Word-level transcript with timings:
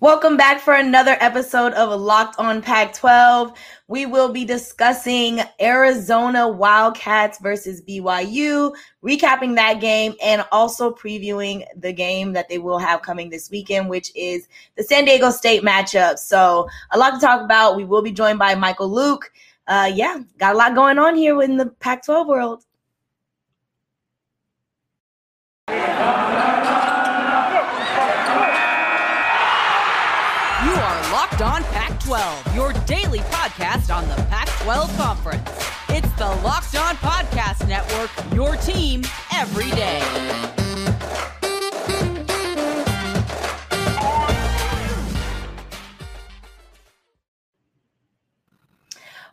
Welcome 0.00 0.36
back 0.36 0.60
for 0.60 0.74
another 0.74 1.16
episode 1.20 1.72
of 1.72 1.98
Locked 1.98 2.38
on 2.38 2.60
Pac 2.60 2.92
12. 2.92 3.58
We 3.88 4.04
will 4.04 4.30
be 4.30 4.44
discussing 4.44 5.40
Arizona 5.58 6.46
Wildcats 6.46 7.38
versus 7.38 7.80
BYU, 7.80 8.74
recapping 9.02 9.54
that 9.54 9.80
game, 9.80 10.14
and 10.22 10.44
also 10.52 10.92
previewing 10.92 11.64
the 11.74 11.94
game 11.94 12.34
that 12.34 12.50
they 12.50 12.58
will 12.58 12.76
have 12.76 13.00
coming 13.00 13.30
this 13.30 13.50
weekend, 13.50 13.88
which 13.88 14.12
is 14.14 14.48
the 14.76 14.84
San 14.84 15.06
Diego 15.06 15.30
State 15.30 15.62
matchup. 15.62 16.18
So, 16.18 16.68
a 16.90 16.98
lot 16.98 17.14
to 17.14 17.18
talk 17.18 17.40
about. 17.40 17.76
We 17.76 17.86
will 17.86 18.02
be 18.02 18.12
joined 18.12 18.38
by 18.38 18.54
Michael 18.54 18.92
Luke. 18.92 19.32
Uh, 19.66 19.90
yeah, 19.94 20.18
got 20.36 20.54
a 20.54 20.58
lot 20.58 20.74
going 20.74 20.98
on 20.98 21.16
here 21.16 21.40
in 21.40 21.56
the 21.56 21.70
Pac 21.80 22.04
12 22.04 22.26
world. 22.26 22.64
On 31.46 31.62
Pac 31.62 32.00
12, 32.00 32.56
your 32.56 32.72
daily 32.86 33.20
podcast 33.20 33.94
on 33.94 34.08
the 34.08 34.16
Pac 34.24 34.48
12 34.64 34.96
Conference. 34.96 35.48
It's 35.90 36.12
the 36.14 36.26
Locked 36.42 36.74
On 36.74 36.96
Podcast 36.96 37.68
Network, 37.68 38.10
your 38.34 38.56
team 38.56 39.04
every 39.32 39.70
day. 39.70 40.02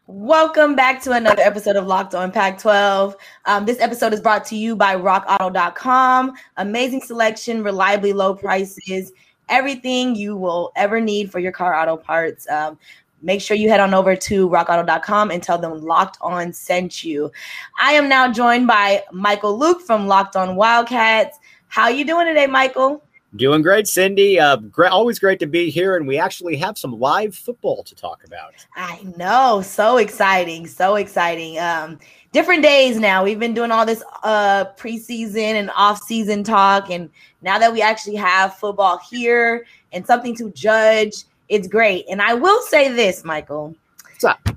Welcome 0.05 0.75
back 0.75 1.01
to 1.01 1.13
another 1.13 1.41
episode 1.41 1.77
of 1.77 1.87
Locked 1.87 2.13
On 2.13 2.31
Pac 2.31 2.59
12. 2.59 3.15
Um, 3.45 3.65
this 3.65 3.79
episode 3.79 4.13
is 4.13 4.21
brought 4.21 4.45
to 4.45 4.55
you 4.55 4.75
by 4.75 4.95
RockAuto.com. 4.95 6.33
Amazing 6.57 7.01
selection, 7.01 7.63
reliably 7.63 8.13
low 8.13 8.35
prices 8.35 9.11
everything 9.49 10.15
you 10.15 10.35
will 10.35 10.71
ever 10.75 10.99
need 10.99 11.31
for 11.31 11.39
your 11.39 11.51
car 11.51 11.73
auto 11.75 11.97
parts. 11.97 12.47
Um, 12.49 12.77
make 13.21 13.41
sure 13.41 13.55
you 13.55 13.69
head 13.69 13.79
on 13.79 13.93
over 13.93 14.15
to 14.15 14.49
rockauto.com 14.49 15.31
and 15.31 15.41
tell 15.41 15.57
them 15.57 15.81
Locked 15.81 16.17
On 16.21 16.51
sent 16.53 17.03
you. 17.03 17.31
I 17.79 17.93
am 17.93 18.09
now 18.09 18.31
joined 18.31 18.67
by 18.67 19.03
Michael 19.11 19.57
Luke 19.57 19.81
from 19.81 20.07
Locked 20.07 20.35
On 20.35 20.55
Wildcats. 20.55 21.39
How 21.67 21.87
you 21.87 22.05
doing 22.05 22.27
today, 22.27 22.47
Michael? 22.47 23.03
Doing 23.35 23.63
great, 23.63 23.87
Cindy. 23.87 24.39
Uh, 24.39 24.57
great, 24.57 24.91
always 24.91 25.17
great 25.17 25.39
to 25.39 25.47
be 25.47 25.71
here, 25.71 25.95
and 25.95 26.07
we 26.07 26.19
actually 26.19 26.55
have 26.57 26.77
some 26.77 26.99
live 26.99 27.33
football 27.33 27.81
to 27.83 27.95
talk 27.95 28.23
about. 28.27 28.53
I 28.75 29.01
know, 29.17 29.63
so 29.63 29.97
exciting, 29.97 30.67
so 30.67 30.97
exciting. 30.97 31.57
Um, 31.57 31.97
different 32.33 32.63
days 32.63 32.99
now. 32.99 33.23
We've 33.23 33.39
been 33.39 33.53
doing 33.53 33.71
all 33.71 33.85
this 33.85 34.03
uh, 34.23 34.65
preseason 34.77 35.53
and 35.53 35.71
off-season 35.75 36.43
talk, 36.43 36.89
and 36.89 37.09
now 37.41 37.57
that 37.59 37.71
we 37.71 37.81
actually 37.81 38.15
have 38.15 38.55
football 38.55 38.99
here 39.09 39.65
and 39.93 40.05
something 40.05 40.35
to 40.35 40.51
judge, 40.51 41.23
it's 41.47 41.67
great. 41.67 42.05
And 42.09 42.21
I 42.21 42.33
will 42.33 42.61
say 42.63 42.91
this, 42.91 43.23
Michael. 43.23 43.75
What's 44.09 44.25
up? 44.25 44.49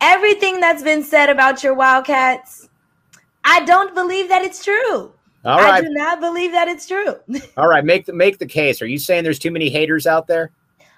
Everything 0.00 0.60
that's 0.60 0.82
been 0.82 1.02
said 1.02 1.28
about 1.28 1.62
your 1.62 1.74
Wildcats, 1.74 2.68
I 3.42 3.64
don't 3.64 3.94
believe 3.94 4.28
that 4.28 4.42
it's 4.42 4.64
true. 4.64 5.12
All 5.44 5.58
right. 5.58 5.74
I 5.74 5.80
do 5.82 5.90
not 5.90 6.20
believe 6.20 6.52
that 6.52 6.68
it's 6.68 6.86
true. 6.86 7.16
All 7.56 7.68
right, 7.68 7.84
make 7.84 8.06
the 8.06 8.14
make 8.14 8.38
the 8.38 8.46
case. 8.46 8.80
Are 8.80 8.86
you 8.86 8.98
saying 8.98 9.24
there's 9.24 9.38
too 9.38 9.50
many 9.50 9.68
haters 9.68 10.06
out 10.06 10.26
there? 10.26 10.50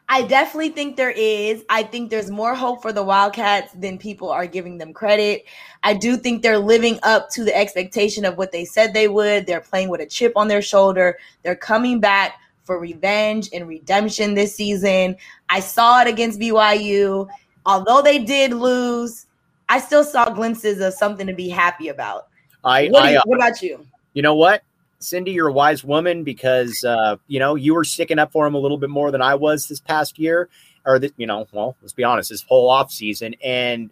I 0.09 0.23
definitely 0.23 0.69
think 0.69 0.97
there 0.97 1.11
is. 1.11 1.65
I 1.69 1.83
think 1.83 2.11
there's 2.11 2.31
more 2.31 2.55
hope 2.55 2.81
for 2.81 2.93
the 2.93 3.03
Wildcats 3.03 3.73
than 3.73 3.99
people 3.99 4.31
are 4.31 4.47
giving 4.47 4.79
them 4.79 4.93
credit. 4.93 5.45
I 5.83 5.95
do 5.95 6.17
think 6.17 6.43
they're 6.43 6.59
living 6.59 7.01
up 7.03 7.29
to 7.31 7.45
the 7.45 7.57
expectation 7.57 8.25
of 8.25 8.39
what 8.39 8.53
they 8.53 8.65
said 8.65 8.95
they 8.95 9.09
would. 9.09 9.47
They're 9.47 9.61
playing 9.61 9.89
with 9.89 10.01
a 10.01 10.07
chip 10.07 10.33
on 10.37 10.47
their 10.47 10.63
shoulder. 10.63 11.19
They're 11.43 11.57
coming 11.57 11.99
back 11.99 12.39
for 12.63 12.79
revenge 12.79 13.49
and 13.53 13.67
redemption 13.67 14.35
this 14.35 14.55
season. 14.55 15.17
I 15.49 15.61
saw 15.61 16.03
it 16.03 16.09
against 16.09 16.39
BYU. 16.39 17.29
Although 17.65 18.01
they 18.01 18.21
did 18.21 18.53
lose, 18.53 19.27
I 19.69 19.81
still 19.81 20.05
saw 20.05 20.31
glimpses 20.31 20.81
of 20.81 20.95
something 20.95 21.27
to 21.27 21.35
be 21.35 21.49
happy 21.49 21.89
about. 21.89 22.29
I, 22.65 22.89
what, 22.89 23.03
I, 23.03 23.13
you, 23.13 23.23
what 23.25 23.37
about 23.37 23.61
you? 23.61 23.85
You 24.15 24.23
know 24.23 24.35
what? 24.35 24.63
Cindy, 25.07 25.31
you're 25.31 25.47
a 25.47 25.53
wise 25.53 25.85
woman 25.85 26.25
because 26.25 26.83
uh, 26.83 27.17
you 27.29 27.39
know 27.39 27.55
you 27.55 27.75
were 27.75 27.85
sticking 27.85 28.19
up 28.19 28.33
for 28.33 28.45
him 28.45 28.57
a 28.57 28.59
little 28.59 28.77
bit 28.77 28.91
more 28.91 29.13
than 29.13 29.23
I 29.23 29.37
was 29.37 29.69
this 29.69 29.79
past 29.79 30.19
year, 30.19 30.49
or 30.85 30.99
the, 30.99 31.13
you 31.17 31.29
know, 31.29 31.47
well, 31.53 31.77
let's 31.81 31.93
be 31.93 32.03
honest, 32.03 32.31
this 32.31 32.43
whole 32.43 32.69
off 32.69 32.91
season, 32.91 33.37
and 33.43 33.91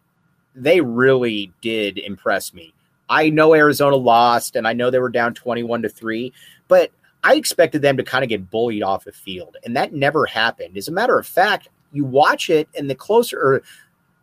they 0.57 0.81
really 0.81 1.53
did 1.61 1.99
impress 1.99 2.53
me. 2.53 2.75
I 3.09 3.31
know 3.31 3.55
Arizona 3.55 3.95
lost, 3.95 4.57
and 4.57 4.67
I 4.67 4.73
know 4.73 4.91
they 4.91 4.99
were 4.99 5.09
down 5.09 5.35
21 5.35 5.83
to 5.83 5.89
three, 5.89 6.33
but 6.67 6.91
I 7.23 7.37
expected 7.37 7.81
them 7.81 7.97
to 7.97 8.03
kind 8.03 8.25
of 8.25 8.29
get 8.29 8.51
bullied 8.51 8.83
off 8.83 9.05
the 9.05 9.13
field, 9.13 9.57
and 9.65 9.77
that 9.77 9.93
never 9.93 10.27
happened. 10.27 10.77
As 10.77 10.89
a 10.89 10.93
matter 10.93 11.17
of 11.17 11.29
fact, 11.29 11.69
you 11.93 12.05
watch 12.05 12.51
it, 12.51 12.69
and 12.77 12.91
the 12.91 12.95
closer, 12.97 13.39
or 13.39 13.63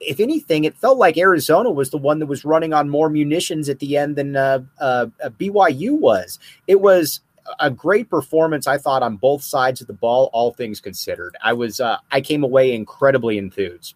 if 0.01 0.19
anything, 0.19 0.63
it 0.63 0.75
felt 0.75 0.97
like 0.97 1.17
Arizona 1.17 1.69
was 1.69 1.89
the 1.89 1.97
one 1.97 2.19
that 2.19 2.25
was 2.25 2.43
running 2.43 2.73
on 2.73 2.89
more 2.89 3.09
munitions 3.09 3.69
at 3.69 3.79
the 3.79 3.97
end 3.97 4.15
than 4.15 4.35
uh, 4.35 4.59
uh, 4.79 5.07
uh 5.23 5.29
BYU 5.29 5.97
was. 5.97 6.39
It 6.67 6.81
was 6.81 7.21
a 7.59 7.69
great 7.69 8.09
performance, 8.09 8.67
I 8.67 8.77
thought, 8.77 9.03
on 9.03 9.17
both 9.17 9.43
sides 9.43 9.81
of 9.81 9.87
the 9.87 9.93
ball, 9.93 10.29
all 10.33 10.53
things 10.53 10.79
considered. 10.79 11.35
I 11.43 11.53
was, 11.53 11.79
uh, 11.79 11.97
I 12.11 12.21
came 12.21 12.43
away 12.43 12.73
incredibly 12.73 13.37
enthused. 13.37 13.95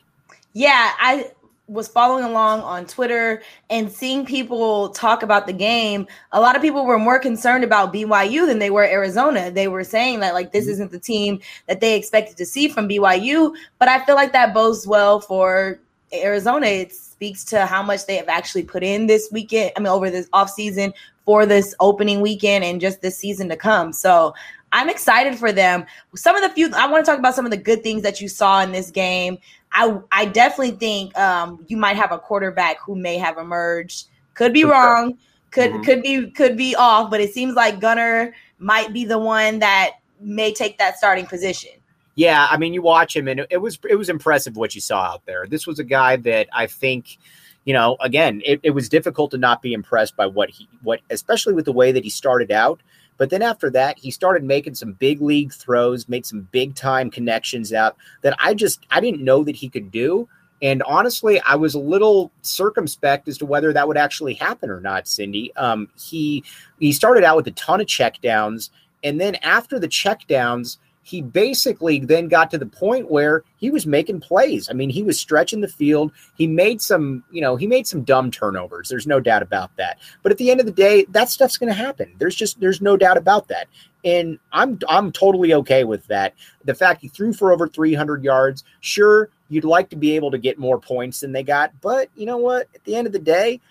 Yeah, 0.53 0.93
I 0.99 1.31
was 1.67 1.88
following 1.88 2.23
along 2.23 2.61
on 2.61 2.85
Twitter 2.85 3.41
and 3.69 3.91
seeing 3.91 4.23
people 4.25 4.89
talk 4.89 5.23
about 5.23 5.47
the 5.47 5.53
game, 5.53 6.05
a 6.31 6.39
lot 6.39 6.55
of 6.55 6.61
people 6.61 6.85
were 6.85 6.99
more 6.99 7.17
concerned 7.17 7.63
about 7.63 7.91
BYU 7.91 8.45
than 8.45 8.59
they 8.59 8.69
were 8.69 8.83
Arizona. 8.83 9.49
They 9.49 9.67
were 9.67 9.83
saying 9.83 10.19
that 10.19 10.35
like 10.35 10.51
this 10.51 10.66
mm-hmm. 10.66 10.73
isn't 10.73 10.91
the 10.91 10.99
team 10.99 11.39
that 11.67 11.81
they 11.81 11.95
expected 11.95 12.37
to 12.37 12.45
see 12.45 12.67
from 12.67 12.87
BYU, 12.87 13.55
but 13.79 13.87
I 13.87 14.05
feel 14.05 14.16
like 14.16 14.31
that 14.33 14.53
bodes 14.53 14.85
well 14.85 15.19
for 15.19 15.79
Arizona, 16.13 16.67
it 16.67 16.93
speaks 16.93 17.43
to 17.45 17.66
how 17.66 17.81
much 17.81 18.05
they 18.05 18.17
have 18.17 18.27
actually 18.27 18.63
put 18.63 18.83
in 18.83 19.07
this 19.07 19.29
weekend. 19.31 19.71
I 19.75 19.79
mean, 19.79 19.88
over 19.88 20.09
this 20.09 20.29
off 20.33 20.49
season 20.49 20.93
for 21.25 21.45
this 21.45 21.73
opening 21.79 22.21
weekend 22.21 22.63
and 22.63 22.79
just 22.79 23.01
this 23.01 23.17
season 23.17 23.49
to 23.49 23.55
come. 23.55 23.91
So 23.91 24.33
I'm 24.71 24.89
excited 24.89 25.38
for 25.38 25.51
them. 25.51 25.85
Some 26.16 26.35
of 26.35 26.41
the 26.43 26.49
few 26.49 26.69
I 26.75 26.88
want 26.88 27.05
to 27.05 27.09
talk 27.09 27.19
about 27.19 27.35
some 27.35 27.45
of 27.45 27.51
the 27.51 27.57
good 27.57 27.83
things 27.83 28.03
that 28.03 28.21
you 28.21 28.27
saw 28.27 28.61
in 28.61 28.71
this 28.71 28.91
game. 28.91 29.38
I 29.71 29.97
I 30.11 30.25
definitely 30.25 30.71
think 30.71 31.17
um, 31.17 31.66
you 31.67 31.77
might 31.77 31.95
have 31.95 32.11
a 32.11 32.19
quarterback 32.19 32.77
who 32.81 32.95
may 32.95 33.17
have 33.17 33.37
emerged. 33.37 34.07
Could 34.33 34.53
be 34.53 34.63
wrong. 34.66 35.17
Could 35.51 35.72
mm-hmm. 35.72 35.83
could 35.83 36.01
be 36.01 36.29
could 36.31 36.57
be 36.57 36.75
off, 36.75 37.09
but 37.09 37.22
it 37.22 37.33
seems 37.33 37.55
like 37.55 37.79
Gunner 37.79 38.35
might 38.59 38.93
be 38.93 39.05
the 39.05 39.17
one 39.17 39.59
that 39.59 39.91
may 40.19 40.53
take 40.53 40.77
that 40.77 40.97
starting 40.97 41.25
position 41.25 41.72
yeah, 42.15 42.47
I 42.49 42.57
mean, 42.57 42.73
you 42.73 42.81
watch 42.81 43.15
him, 43.15 43.27
and 43.27 43.41
it, 43.41 43.47
it, 43.51 43.57
was 43.57 43.77
it 43.89 43.95
was 43.95 44.09
impressive 44.09 44.55
what 44.55 44.73
you 44.73 44.81
saw 44.81 45.01
out 45.01 45.25
there. 45.25 45.45
This 45.47 45.67
was 45.67 45.79
a 45.79 45.83
guy 45.83 46.15
that 46.17 46.47
I 46.53 46.65
think, 46.65 47.17
you 47.65 47.73
know, 47.73 47.97
again, 47.99 48.41
it, 48.45 48.61
it 48.63 48.71
was 48.71 48.87
difficult 48.87 49.31
to 49.31 49.37
not 49.37 49.61
be 49.61 49.73
impressed 49.73 50.15
by 50.15 50.25
what 50.25 50.49
he 50.49 50.67
what, 50.81 51.01
especially 51.09 51.53
with 51.53 51.65
the 51.65 51.73
way 51.73 51.91
that 51.91 52.03
he 52.03 52.09
started 52.09 52.51
out. 52.51 52.81
But 53.17 53.29
then 53.29 53.41
after 53.41 53.69
that, 53.71 53.97
he 53.99 54.11
started 54.11 54.43
making 54.43 54.75
some 54.75 54.93
big 54.93 55.21
league 55.21 55.53
throws, 55.53 56.09
made 56.09 56.25
some 56.25 56.47
big 56.51 56.75
time 56.75 57.09
connections 57.09 57.73
out 57.73 57.97
that 58.21 58.35
I 58.39 58.53
just 58.53 58.85
I 58.91 59.01
didn't 59.01 59.23
know 59.23 59.43
that 59.43 59.55
he 59.57 59.69
could 59.69 59.91
do. 59.91 60.27
And 60.61 60.81
honestly, 60.83 61.41
I 61.41 61.55
was 61.55 61.75
a 61.75 61.79
little 61.79 62.31
circumspect 62.41 63.27
as 63.27 63.37
to 63.39 63.45
whether 63.45 63.73
that 63.73 63.89
would 63.89 63.97
actually 63.97 64.35
happen 64.35 64.69
or 64.69 64.79
not. 64.79 65.05
Cindy, 65.05 65.53
um, 65.57 65.89
he 65.99 66.45
he 66.79 66.93
started 66.93 67.25
out 67.25 67.35
with 67.35 67.47
a 67.47 67.51
ton 67.51 67.81
of 67.81 67.87
checkdowns, 67.87 68.69
and 69.03 69.19
then 69.19 69.35
after 69.35 69.79
the 69.79 69.87
checkdowns, 69.89 70.77
he 71.05 71.21
basically 71.21 71.99
then 71.99 72.27
got 72.27 72.49
to 72.49 72.57
the 72.57 72.66
point 72.66 73.11
where 73.11 73.43
he 73.57 73.69
was 73.69 73.85
making 73.85 74.19
plays. 74.21 74.67
I 74.71 74.73
mean, 74.73 74.89
he 74.89 75.03
was 75.03 75.19
stretching 75.19 75.61
the 75.61 75.67
field. 75.67 76.11
He 76.35 76.47
made 76.47 76.81
some, 76.81 77.23
you 77.31 77.41
know, 77.41 77.55
he 77.55 77.67
made 77.67 77.85
some 77.85 78.03
dumb 78.03 78.31
turnovers. 78.31 78.89
There's 78.89 79.05
no 79.05 79.19
doubt 79.19 79.43
about 79.43 79.69
that. 79.77 79.99
But 80.23 80.31
at 80.31 80.39
the 80.39 80.49
end 80.49 80.59
of 80.59 80.66
the 80.66 80.71
day, 80.71 81.05
that 81.09 81.29
stuff's 81.29 81.59
going 81.59 81.71
to 81.71 81.75
happen. 81.75 82.11
There's 82.17 82.35
just 82.35 82.59
there's 82.59 82.81
no 82.81 82.97
doubt 82.97 83.17
about 83.17 83.49
that. 83.49 83.67
And 84.03 84.39
I'm 84.51 84.79
I'm 84.89 85.11
totally 85.11 85.53
okay 85.53 85.83
with 85.83 86.07
that. 86.07 86.33
The 86.63 86.73
fact 86.73 87.02
he 87.02 87.07
threw 87.07 87.34
for 87.34 87.53
over 87.53 87.67
300 87.67 88.23
yards, 88.23 88.63
sure, 88.79 89.29
you'd 89.47 89.63
like 89.63 89.91
to 89.91 89.96
be 89.96 90.16
able 90.16 90.31
to 90.31 90.40
get 90.40 90.57
more 90.57 90.79
points 90.79 91.19
than 91.19 91.34
they 91.34 91.43
got, 91.43 91.72
but 91.81 92.09
you 92.16 92.25
know 92.25 92.37
what? 92.37 92.67
At 92.73 92.84
the 92.84 92.96
end 92.96 93.05
of 93.05 93.13
the 93.13 93.19
day, 93.19 93.61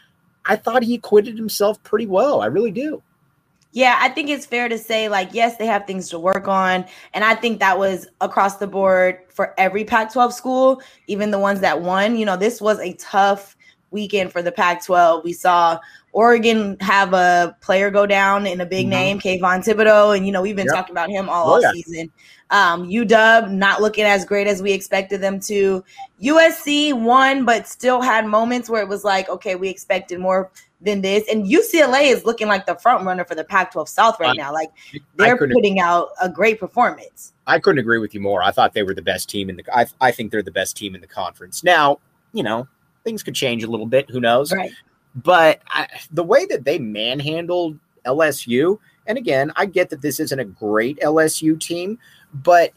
I 0.45 0.55
thought 0.55 0.85
he 0.85 0.95
acquitted 0.95 1.37
himself 1.37 1.83
pretty 1.83 2.07
well. 2.07 2.43
I 2.43 2.47
really 2.47 2.71
do. 2.71 3.03
Yeah, 3.75 3.99
I 4.01 4.09
think 4.09 4.31
it's 4.31 4.47
fair 4.47 4.69
to 4.69 4.79
say, 4.79 5.09
like, 5.09 5.31
yes, 5.33 5.57
they 5.57 5.67
have 5.67 5.85
things 5.85 6.09
to 6.11 6.19
work 6.19 6.47
on. 6.47 6.85
And 7.13 7.25
I 7.25 7.35
think 7.35 7.59
that 7.59 7.77
was 7.77 8.07
across 8.21 8.59
the 8.59 8.69
board 8.69 9.19
for 9.31 9.53
every 9.59 9.85
Pac 9.85 10.13
12 10.13 10.33
school, 10.33 10.81
even 11.09 11.33
the 11.33 11.41
ones 11.41 11.59
that 11.61 11.83
won. 11.83 12.17
You 12.17 12.25
know, 12.25 12.37
this 12.37 12.61
was 12.61 12.79
a 12.79 12.93
tough 12.95 13.57
weekend 13.91 14.31
for 14.31 14.43
the 14.43 14.53
Pac 14.53 14.85
12. 14.85 15.25
We 15.25 15.33
saw 15.33 15.81
Oregon 16.13 16.77
have 16.79 17.15
a 17.15 17.57
player 17.61 17.91
go 17.91 18.07
down 18.07 18.47
in 18.47 18.61
a 18.61 18.67
big 18.67 18.85
mm-hmm. 18.85 18.91
name, 18.91 19.19
Kayvon 19.19 19.65
Thibodeaux. 19.65 20.17
And, 20.17 20.25
you 20.25 20.31
know, 20.31 20.41
we've 20.41 20.55
been 20.55 20.67
yep. 20.67 20.77
talking 20.77 20.93
about 20.93 21.11
him 21.11 21.29
all, 21.29 21.55
oh, 21.55 21.59
yeah. 21.59 21.73
season. 21.73 22.13
Um, 22.51 22.89
UW 22.89 23.51
not 23.51 23.83
looking 23.83 24.05
as 24.05 24.25
great 24.25 24.47
as 24.47 24.63
we 24.63 24.71
expected 24.71 25.21
them 25.21 25.41
to. 25.41 25.83
USC 26.23 26.93
won, 26.93 27.45
but 27.45 27.67
still 27.67 28.01
had 28.01 28.25
moments 28.25 28.71
where 28.71 28.83
it 28.83 28.89
was 28.89 29.03
like, 29.03 29.29
okay, 29.29 29.57
we 29.57 29.69
expected 29.69 30.21
more 30.21 30.53
than 30.85 31.01
this. 31.01 31.25
And 31.31 31.47
UCLA 31.47 32.13
is 32.13 32.25
looking 32.25 32.49
like 32.49 32.67
the 32.67 32.75
front 32.77 33.05
runner 33.05 33.25
for 33.25 33.35
the 33.35 33.45
Pac-12 33.45 33.89
South 33.89 34.21
right 34.21 34.37
now. 34.37 34.53
Like 34.53 34.71
they're 35.17 35.37
putting 35.37 35.81
out 35.81 36.11
a 36.21 36.29
great 36.29 36.61
performance. 36.61 37.33
I 37.47 37.59
couldn't 37.59 37.79
agree 37.79 37.99
with 37.99 38.15
you 38.15 38.21
more. 38.21 38.43
I 38.43 38.51
thought 38.51 38.75
they 38.75 38.83
were 38.83 38.95
the 38.95 39.03
best 39.03 39.29
team 39.29 39.51
in 39.51 39.57
the. 39.57 39.65
I, 39.73 39.87
I 40.01 40.11
think 40.11 40.31
they're 40.31 40.43
the 40.43 40.51
best 40.51 40.77
team 40.77 40.95
in 40.95 41.01
the 41.01 41.07
conference. 41.07 41.63
Now, 41.65 41.99
you 42.33 42.43
know, 42.43 42.69
things 43.05 43.23
could 43.23 43.35
change 43.35 43.63
a 43.63 43.71
little 43.71 43.87
bit. 43.87 44.11
Who 44.11 44.21
knows? 44.21 44.53
Right. 44.53 44.73
But 45.15 45.61
I, 45.69 45.89
the 46.11 46.25
way 46.25 46.47
that 46.47 46.65
they 46.65 46.79
manhandled 46.79 47.79
LSU, 48.05 48.79
and 49.07 49.19
again, 49.19 49.53
I 49.57 49.67
get 49.67 49.91
that 49.91 50.03
this 50.03 50.19
isn't 50.19 50.39
a 50.39 50.45
great 50.45 50.99
LSU 51.01 51.61
team, 51.61 51.99
but 52.33 52.73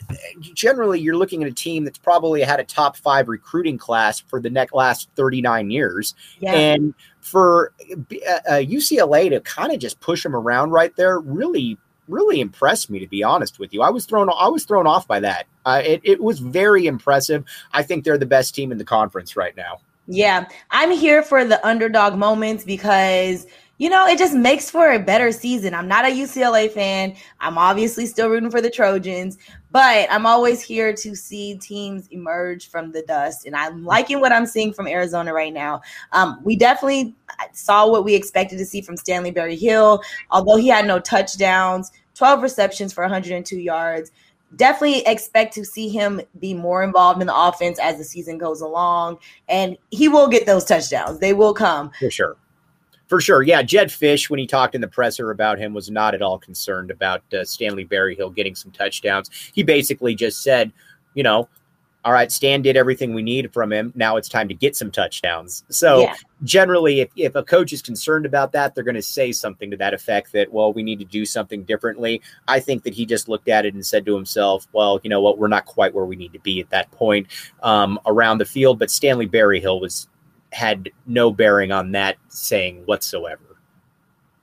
generally 0.54 1.00
you're 1.00 1.15
looking 1.15 1.44
at 1.44 1.50
a 1.50 1.54
team 1.54 1.83
that's 1.83 1.98
probably 1.98 2.42
had 2.42 2.59
a 2.59 2.63
top 2.63 2.95
five 2.95 3.27
recruiting 3.27 3.77
class 3.77 4.19
for 4.19 4.39
the 4.39 4.50
next 4.50 4.74
last 4.74 5.09
39 5.15 5.71
years. 5.71 6.13
Yeah. 6.39 6.54
And 6.54 6.94
for 7.27 7.74
uh, 7.81 8.53
UCLA 8.53 9.29
to 9.29 9.41
kind 9.41 9.74
of 9.74 9.79
just 9.79 10.00
push 10.00 10.24
them 10.24 10.35
around 10.35 10.71
right 10.71 10.95
there 10.95 11.19
really 11.19 11.77
really 12.07 12.39
impressed 12.39 12.89
me 12.89 13.00
to 13.00 13.07
be 13.07 13.21
honest 13.21 13.59
with 13.59 13.74
you. 13.74 13.81
I 13.81 13.89
was 13.89 14.06
thrown 14.06 14.29
I 14.29 14.47
was 14.47 14.63
thrown 14.63 14.88
off 14.88 15.07
by 15.07 15.19
that. 15.19 15.45
Uh, 15.65 15.81
it, 15.83 16.01
it 16.03 16.21
was 16.21 16.39
very 16.39 16.88
impressive. 16.88 17.44
I 17.74 17.83
think 17.83 18.06
they're 18.06 18.18
the 18.18 18.25
best 18.25 18.56
team 18.56 18.71
in 18.71 18.77
the 18.77 18.85
conference 18.85 19.35
right 19.35 19.56
now. 19.57 19.81
Yeah, 20.07 20.47
I'm 20.71 20.91
here 20.91 21.21
for 21.21 21.44
the 21.44 21.65
underdog 21.68 22.15
moments 22.18 22.63
because 22.63 23.45
you 23.77 23.89
know, 23.89 24.07
it 24.07 24.18
just 24.18 24.33
makes 24.33 24.69
for 24.69 24.91
a 24.91 25.00
better 25.00 25.31
season. 25.31 25.74
I'm 25.74 25.88
not 25.88 26.06
a 26.06 26.09
UCLA 26.09 26.69
fan. 26.69 27.15
I'm 27.39 27.57
obviously 27.57 28.07
still 28.07 28.27
rooting 28.29 28.50
for 28.50 28.59
the 28.59 28.71
Trojans, 28.71 29.38
but 29.71 30.07
I'm 30.09 30.25
always 30.25 30.62
here 30.62 30.94
to 30.94 31.15
see 31.15 31.57
teams 31.57 32.07
emerge 32.07 32.69
from 32.69 32.91
the 32.91 33.03
dust. 33.03 33.45
And 33.45 33.56
I'm 33.56 33.85
liking 33.85 34.19
what 34.19 34.31
I'm 34.31 34.47
seeing 34.47 34.74
from 34.74 34.88
Arizona 34.88 35.31
right 35.33 35.53
now. 35.53 35.81
Um, 36.12 36.39
we 36.44 36.56
definitely 36.56 37.15
saw 37.53 37.88
what 37.88 38.03
we 38.03 38.15
expected 38.15 38.57
to 38.57 38.65
see 38.65 38.81
from 38.81 38.97
Stanley 38.97 39.31
Berryhill, 39.31 40.01
although 40.31 40.57
he 40.57 40.68
had 40.68 40.88
no 40.88 41.00
touchdowns, 41.00 41.91
12 42.15 42.41
receptions 42.41 42.94
for 42.94 43.03
102 43.03 43.59
yards 43.59 44.12
definitely 44.56 45.01
expect 45.06 45.53
to 45.53 45.65
see 45.65 45.89
him 45.89 46.21
be 46.39 46.53
more 46.53 46.81
involved 46.81 47.19
in 47.19 47.27
the 47.27 47.35
offense 47.35 47.77
as 47.80 47.97
the 47.97 48.03
season 48.06 48.38
goes 48.38 48.62
along 48.62 49.18
and 49.50 49.77
he 49.91 50.07
will 50.07 50.30
get 50.30 50.45
those 50.45 50.63
touchdowns 50.63 51.19
they 51.19 51.33
will 51.33 51.53
come 51.53 51.91
for 52.00 52.09
sure 52.09 52.38
for 53.07 53.19
sure. 53.19 53.42
Yeah. 53.42 53.62
Jedd 53.63 53.89
Fisch, 53.89 54.30
when 54.30 54.39
he 54.39 54.48
talked 54.48 54.75
in 54.75 54.81
the 54.81 54.88
presser 54.88 55.31
about 55.31 55.57
him, 55.57 55.74
was 55.74 55.89
not 55.89 56.13
at 56.13 56.21
all 56.21 56.38
concerned 56.38 56.92
about 56.92 57.21
uh, 57.33 57.44
Stanley 57.44 57.83
Berryhill 57.83 58.30
getting 58.30 58.56
some 58.56 58.71
touchdowns. 58.71 59.30
He 59.54 59.63
basically 59.63 60.15
just 60.15 60.44
said, 60.44 60.71
you 61.13 61.24
know, 61.24 61.50
all 62.06 62.13
right, 62.13 62.31
Stan 62.31 62.62
did 62.62 62.77
everything 62.77 63.13
we 63.13 63.21
need 63.21 63.51
from 63.51 63.74
him. 63.74 63.92
Now 63.94 64.15
it's 64.15 64.30
time 64.30 64.48
to 64.48 64.54
get 64.54 64.77
some 64.77 64.92
touchdowns. 64.92 65.65
So 65.68 66.01
yeah. 66.01 66.15
generally, 66.45 67.01
if, 67.01 67.09
if 67.18 67.36
a 67.36 67.44
coach 67.44 67.74
is 67.74 67.81
concerned 67.81 68.25
about 68.25 68.54
that, 68.54 68.74
they're 68.74 68.86
going 68.86 68.95
to 68.95 69.01
say 69.01 69.33
something 69.33 69.69
to 69.71 69.77
that 69.77 69.94
effect 69.94 70.31
that, 70.31 70.54
well, 70.54 70.71
we 70.71 70.83
need 70.83 71.00
to 71.00 71.06
do 71.06 71.25
something 71.25 71.63
differently. 71.63 72.21
I 72.48 72.62
think 72.62 72.83
that 72.83 72.94
he 72.94 73.06
just 73.06 73.27
looked 73.27 73.50
at 73.50 73.65
it 73.65 73.74
and 73.74 73.86
said 73.86 74.06
to 74.06 74.15
himself, 74.15 74.68
well, 74.71 75.01
you 75.04 75.09
know 75.09 75.19
what, 75.19 75.38
we're 75.38 75.50
not 75.50 75.65
quite 75.65 75.94
where 75.94 76.06
we 76.06 76.15
need 76.15 76.31
to 76.31 76.39
be 76.39 76.62
at 76.62 76.69
that 76.69 76.89
point 76.92 77.27
um, 77.62 78.00
around 78.06 78.38
the 78.38 78.45
field. 78.45 78.80
But 78.80 78.89
Stanley 78.89 79.25
Berryhill 79.25 79.81
was 79.81 80.07
had 80.51 80.89
no 81.05 81.31
bearing 81.31 81.71
on 81.71 81.91
that 81.91 82.17
saying 82.29 82.83
whatsoever. 82.85 83.41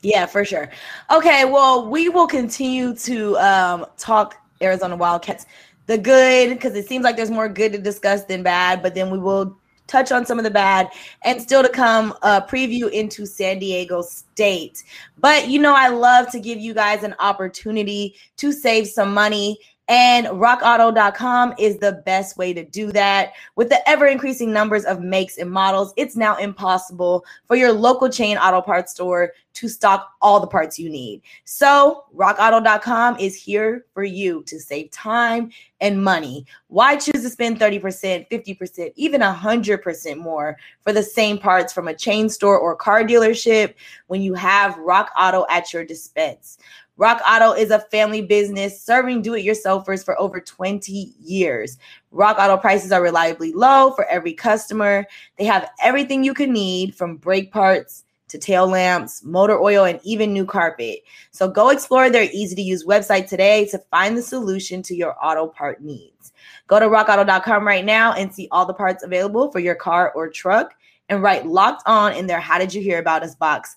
Yeah, 0.03 0.27
for 0.27 0.45
sure. 0.45 0.71
Okay, 1.11 1.47
well, 1.47 1.89
we 1.89 2.11
will 2.11 2.27
continue 2.27 2.95
to 2.97 3.39
um, 3.39 3.87
talk 3.97 4.37
Arizona 4.61 4.97
Wildcats, 4.97 5.47
the 5.87 5.97
good, 5.97 6.51
because 6.51 6.75
it 6.75 6.87
seems 6.87 7.05
like 7.05 7.17
there's 7.17 7.31
more 7.31 7.49
good 7.49 7.73
to 7.73 7.79
discuss 7.79 8.25
than 8.25 8.43
bad, 8.43 8.83
but 8.83 8.95
then 8.95 9.11
we 9.11 9.19
will 9.19 9.57
touch 9.87 10.13
on 10.13 10.25
some 10.25 10.39
of 10.39 10.45
the 10.45 10.51
bad 10.51 10.89
and 11.23 11.41
still 11.41 11.63
to 11.63 11.69
come 11.69 12.15
a 12.23 12.41
preview 12.41 12.91
into 12.91 13.27
San 13.27 13.59
Diego 13.59 14.03
State. 14.03 14.85
But 15.19 15.49
you 15.49 15.61
know, 15.61 15.75
I 15.75 15.89
love 15.89 16.31
to 16.33 16.41
give 16.41 16.59
you 16.59 16.75
guys 16.75 17.03
an 17.03 17.15
opportunity 17.19 18.15
to 18.39 18.53
save 18.53 18.87
some 18.87 19.13
money 19.13 19.59
and 19.89 20.27
rockauto.com 20.27 21.55
is 21.59 21.79
the 21.79 22.03
best 22.07 22.39
way 22.39 22.55
to 22.55 22.65
do 22.65 22.91
that. 22.93 23.35
With 23.57 23.69
the 23.69 23.87
ever 23.89 24.07
increasing 24.07 24.53
numbers 24.53 24.85
of 24.85 25.01
makes 25.01 25.37
and 25.37 25.51
models, 25.51 25.93
it's 25.97 26.17
now 26.17 26.37
impossible 26.37 27.25
for 27.47 27.57
your 27.57 27.73
local 27.73 28.09
chain 28.09 28.39
auto 28.39 28.63
parts 28.63 28.93
store 28.93 29.33
to 29.55 29.69
stock 29.69 30.15
all 30.21 30.41
the 30.41 30.47
parts 30.47 30.79
you 30.79 30.91
need. 30.91 31.23
So, 31.45 32.05
rockauto.com 32.17 33.19
is 33.21 33.37
here 33.37 33.85
for 33.93 34.03
you 34.03 34.43
to 34.45 34.59
save 34.59 34.91
time 34.91 35.51
and 35.81 36.03
money. 36.03 36.45
Why 36.69 36.97
choose 36.97 37.23
to 37.23 37.31
spend 37.31 37.61
30%, 37.61 38.29
50%, 38.31 38.93
even 38.97 39.21
100% 39.21 40.17
more 40.17 40.57
for 40.83 40.93
the 40.93 41.03
same 41.03 41.39
parts 41.39 41.73
from 41.73 41.89
a 41.89 41.95
chain 41.95 42.29
store 42.29 42.59
or 42.59 42.75
car 42.75 43.05
dealership 43.05 43.75
when 44.09 44.23
you 44.23 44.35
have 44.35 44.77
Rock 44.79 45.13
Auto 45.17 45.47
at 45.49 45.73
your 45.73 45.85
dispense? 45.85 46.59
Rock 46.97 47.21
Auto 47.29 47.53
is 47.53 47.73
a 47.73 47.81
family 47.81 48.23
business 48.23 48.81
serving 48.81 49.23
do 49.23 49.35
it 49.35 49.45
yourselfers 49.45 50.05
for 50.05 50.19
over 50.21 50.41
20 50.41 50.93
years. 51.21 51.77
Rock 52.13 52.37
Auto 52.39 52.57
prices 52.57 52.93
are 52.93 53.03
reliably 53.03 53.53
low 53.53 53.91
for 53.97 54.05
every 54.05 54.33
customer. 54.33 55.05
They 55.37 55.45
have 55.45 55.69
everything 55.83 56.23
you 56.23 56.35
can 56.35 56.53
need 56.53 56.95
from 56.95 57.17
brake 57.17 57.53
parts 57.53 58.05
to 58.29 58.39
tail 58.39 58.69
lamps, 58.69 59.25
motor 59.25 59.59
oil, 59.59 59.85
and 59.85 59.99
even 60.05 60.33
new 60.33 60.47
carpet. 60.47 61.01
So 61.33 61.49
go 61.49 61.71
explore 61.71 62.11
their 62.11 62.29
easy 62.33 62.55
to 62.55 62.63
use 62.63 62.85
website 62.85 63.29
today 63.29 63.67
to 63.67 63.79
find 63.91 64.17
the 64.17 64.23
solution 64.23 64.81
to 64.83 64.95
your 64.95 65.17
auto 65.21 65.49
part 65.49 65.83
needs. 65.83 66.33
Go 66.69 66.79
to 66.79 66.87
rockauto.com 66.87 67.67
right 67.67 67.85
now 67.85 68.13
and 68.13 68.33
see 68.33 68.49
all 68.53 68.67
the 68.67 68.73
parts 68.73 69.03
available 69.03 69.51
for 69.51 69.59
your 69.59 69.75
car 69.75 70.13
or 70.13 70.29
truck 70.29 70.75
and 71.09 71.23
write 71.23 71.47
locked 71.47 71.83
on 71.87 72.13
in 72.13 72.27
their 72.27 72.41
How 72.41 72.59
Did 72.59 72.73
You 72.73 72.83
Hear 72.83 72.99
About 72.99 73.23
Us 73.25 73.35
box 73.35 73.77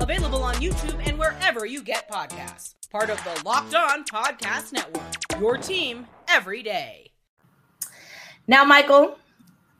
Available 0.00 0.42
on 0.42 0.54
YouTube 0.56 1.00
and 1.06 1.18
wherever 1.18 1.64
you 1.64 1.82
get 1.82 2.10
podcasts. 2.10 2.74
Part 2.90 3.08
of 3.10 3.22
the 3.24 3.42
Locked 3.44 3.74
On 3.74 4.04
Podcast 4.04 4.72
Network. 4.72 5.40
Your 5.40 5.56
team 5.56 6.06
every 6.28 6.62
day. 6.62 7.10
Now, 8.46 8.64
Michael, 8.64 9.18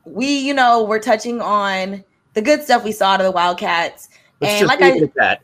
we, 0.05 0.39
you 0.39 0.53
know, 0.53 0.83
we're 0.83 0.99
touching 0.99 1.39
on 1.39 2.03
the 2.33 2.41
good 2.41 2.63
stuff 2.63 2.83
we 2.83 2.91
saw 2.91 3.17
to 3.17 3.23
the 3.23 3.31
Wildcats. 3.31 4.09
Let's 4.41 4.59
and 4.59 4.67
like 4.67 4.81
I, 4.81 4.99
that. 5.15 5.41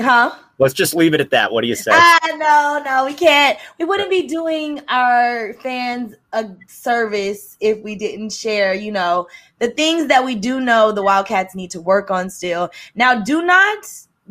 Huh? 0.00 0.32
Let's 0.58 0.74
just 0.74 0.94
leave 0.94 1.12
it 1.12 1.20
at 1.20 1.30
that. 1.30 1.52
What 1.52 1.62
do 1.62 1.66
you 1.66 1.74
say? 1.74 1.90
Ah, 1.92 2.18
no, 2.36 2.82
no, 2.84 3.04
we 3.04 3.14
can't. 3.14 3.58
We 3.78 3.84
wouldn't 3.84 4.10
be 4.10 4.26
doing 4.26 4.80
our 4.88 5.54
fans 5.54 6.14
a 6.32 6.48
service 6.68 7.56
if 7.60 7.82
we 7.82 7.94
didn't 7.94 8.32
share, 8.32 8.74
you 8.74 8.92
know, 8.92 9.26
the 9.58 9.68
things 9.68 10.06
that 10.08 10.24
we 10.24 10.34
do 10.34 10.60
know 10.60 10.92
the 10.92 11.02
Wildcats 11.02 11.54
need 11.54 11.70
to 11.72 11.80
work 11.80 12.10
on 12.10 12.30
still. 12.30 12.70
Now, 12.94 13.20
do 13.20 13.42
not 13.42 13.86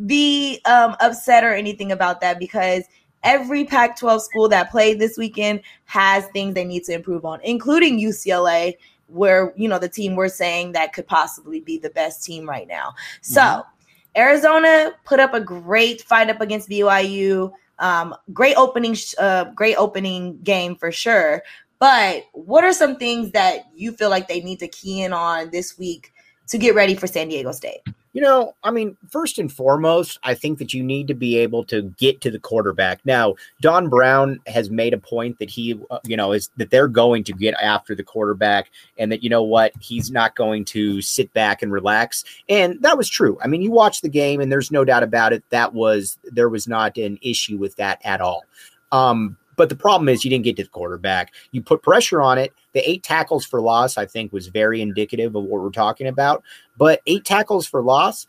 be 0.06 0.60
um, 0.64 0.96
upset 1.00 1.44
or 1.44 1.52
anything 1.52 1.92
about 1.92 2.20
that 2.22 2.38
because 2.38 2.84
every 3.22 3.64
Pac 3.64 3.98
12 3.98 4.22
school 4.22 4.48
that 4.48 4.70
played 4.70 4.98
this 4.98 5.16
weekend 5.18 5.60
has 5.84 6.26
things 6.28 6.54
they 6.54 6.64
need 6.64 6.84
to 6.84 6.92
improve 6.92 7.24
on, 7.24 7.40
including 7.42 8.00
UCLA, 8.00 8.74
where, 9.08 9.52
you 9.56 9.68
know, 9.68 9.78
the 9.78 9.88
team 9.88 10.16
we're 10.16 10.28
saying 10.28 10.72
that 10.72 10.92
could 10.92 11.06
possibly 11.06 11.60
be 11.60 11.78
the 11.78 11.90
best 11.90 12.24
team 12.24 12.48
right 12.48 12.66
now. 12.66 12.94
So, 13.20 13.40
mm-hmm 13.40 13.70
Arizona 14.16 14.92
put 15.04 15.20
up 15.20 15.34
a 15.34 15.40
great 15.40 16.02
fight 16.02 16.30
up 16.30 16.40
against 16.40 16.68
BYU. 16.68 17.52
Um, 17.78 18.14
great 18.32 18.56
opening, 18.56 18.96
uh, 19.18 19.44
great 19.54 19.76
opening 19.76 20.38
game 20.42 20.76
for 20.76 20.90
sure. 20.90 21.42
But 21.78 22.24
what 22.32 22.64
are 22.64 22.72
some 22.72 22.96
things 22.96 23.32
that 23.32 23.66
you 23.74 23.92
feel 23.92 24.08
like 24.08 24.28
they 24.28 24.40
need 24.40 24.60
to 24.60 24.68
key 24.68 25.02
in 25.02 25.12
on 25.12 25.50
this 25.50 25.78
week 25.78 26.12
to 26.48 26.58
get 26.58 26.74
ready 26.74 26.94
for 26.94 27.06
San 27.06 27.28
Diego 27.28 27.52
State? 27.52 27.80
You 28.16 28.22
know, 28.22 28.54
I 28.64 28.70
mean, 28.70 28.96
first 29.10 29.38
and 29.38 29.52
foremost, 29.52 30.18
I 30.22 30.32
think 30.32 30.58
that 30.60 30.72
you 30.72 30.82
need 30.82 31.06
to 31.08 31.14
be 31.14 31.36
able 31.36 31.64
to 31.64 31.82
get 31.98 32.22
to 32.22 32.30
the 32.30 32.38
quarterback. 32.38 33.04
Now, 33.04 33.34
Don 33.60 33.90
Brown 33.90 34.40
has 34.46 34.70
made 34.70 34.94
a 34.94 34.98
point 34.98 35.38
that 35.38 35.50
he, 35.50 35.78
uh, 35.90 35.98
you 36.02 36.16
know, 36.16 36.32
is 36.32 36.48
that 36.56 36.70
they're 36.70 36.88
going 36.88 37.24
to 37.24 37.34
get 37.34 37.52
after 37.60 37.94
the 37.94 38.02
quarterback 38.02 38.70
and 38.96 39.12
that, 39.12 39.22
you 39.22 39.28
know 39.28 39.42
what, 39.42 39.72
he's 39.80 40.10
not 40.10 40.34
going 40.34 40.64
to 40.64 41.02
sit 41.02 41.30
back 41.34 41.60
and 41.60 41.70
relax. 41.70 42.24
And 42.48 42.80
that 42.80 42.96
was 42.96 43.06
true. 43.06 43.38
I 43.44 43.48
mean, 43.48 43.60
you 43.60 43.70
watch 43.70 44.00
the 44.00 44.08
game 44.08 44.40
and 44.40 44.50
there's 44.50 44.70
no 44.70 44.82
doubt 44.82 45.02
about 45.02 45.34
it. 45.34 45.44
That 45.50 45.74
was, 45.74 46.16
there 46.24 46.48
was 46.48 46.66
not 46.66 46.96
an 46.96 47.18
issue 47.20 47.58
with 47.58 47.76
that 47.76 48.00
at 48.02 48.22
all. 48.22 48.46
Um, 48.92 49.36
But 49.56 49.68
the 49.68 49.76
problem 49.76 50.08
is 50.08 50.24
you 50.24 50.30
didn't 50.30 50.44
get 50.44 50.56
to 50.56 50.62
the 50.62 50.68
quarterback. 50.68 51.34
You 51.50 51.62
put 51.62 51.82
pressure 51.82 52.22
on 52.22 52.38
it. 52.38 52.52
The 52.72 52.88
eight 52.88 53.02
tackles 53.02 53.44
for 53.44 53.60
loss, 53.60 53.96
I 53.96 54.06
think, 54.06 54.32
was 54.32 54.48
very 54.48 54.80
indicative 54.80 55.34
of 55.34 55.44
what 55.44 55.62
we're 55.62 55.70
talking 55.70 56.06
about. 56.06 56.44
But 56.76 57.00
eight 57.06 57.24
tackles 57.24 57.66
for 57.66 57.82
loss 57.82 58.26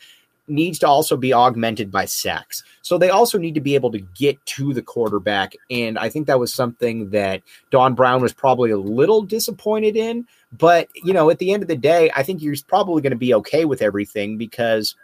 needs 0.47 0.79
to 0.79 0.87
also 0.87 1.17
be 1.17 1.33
augmented 1.33 1.91
by 1.91 2.05
sacks. 2.05 2.63
So 2.81 2.97
they 2.97 3.09
also 3.09 3.37
need 3.37 3.53
to 3.55 3.61
be 3.61 3.75
able 3.75 3.91
to 3.91 3.99
get 3.99 4.43
to 4.45 4.73
the 4.73 4.81
quarterback. 4.81 5.53
And 5.69 5.99
I 5.99 6.09
think 6.09 6.27
that 6.27 6.39
was 6.39 6.53
something 6.53 7.09
that 7.09 7.43
Don 7.69 7.93
Brown 7.95 8.21
was 8.21 8.33
probably 8.33 8.71
a 8.71 8.77
little 8.77 9.21
disappointed 9.21 9.97
in. 9.97 10.25
But, 10.57 10.87
you 11.03 11.11
know, 11.11 11.29
at 11.29 11.39
the 11.39 11.51
end 11.51 11.63
of 11.63 11.67
the 11.67 11.75
day, 11.75 12.09
I 12.15 12.23
think 12.23 12.41
you're 12.41 12.55
probably 12.67 13.01
going 13.01 13.11
to 13.11 13.17
be 13.17 13.33
okay 13.33 13.65
with 13.65 13.81
everything 13.81 14.37
because 14.37 14.95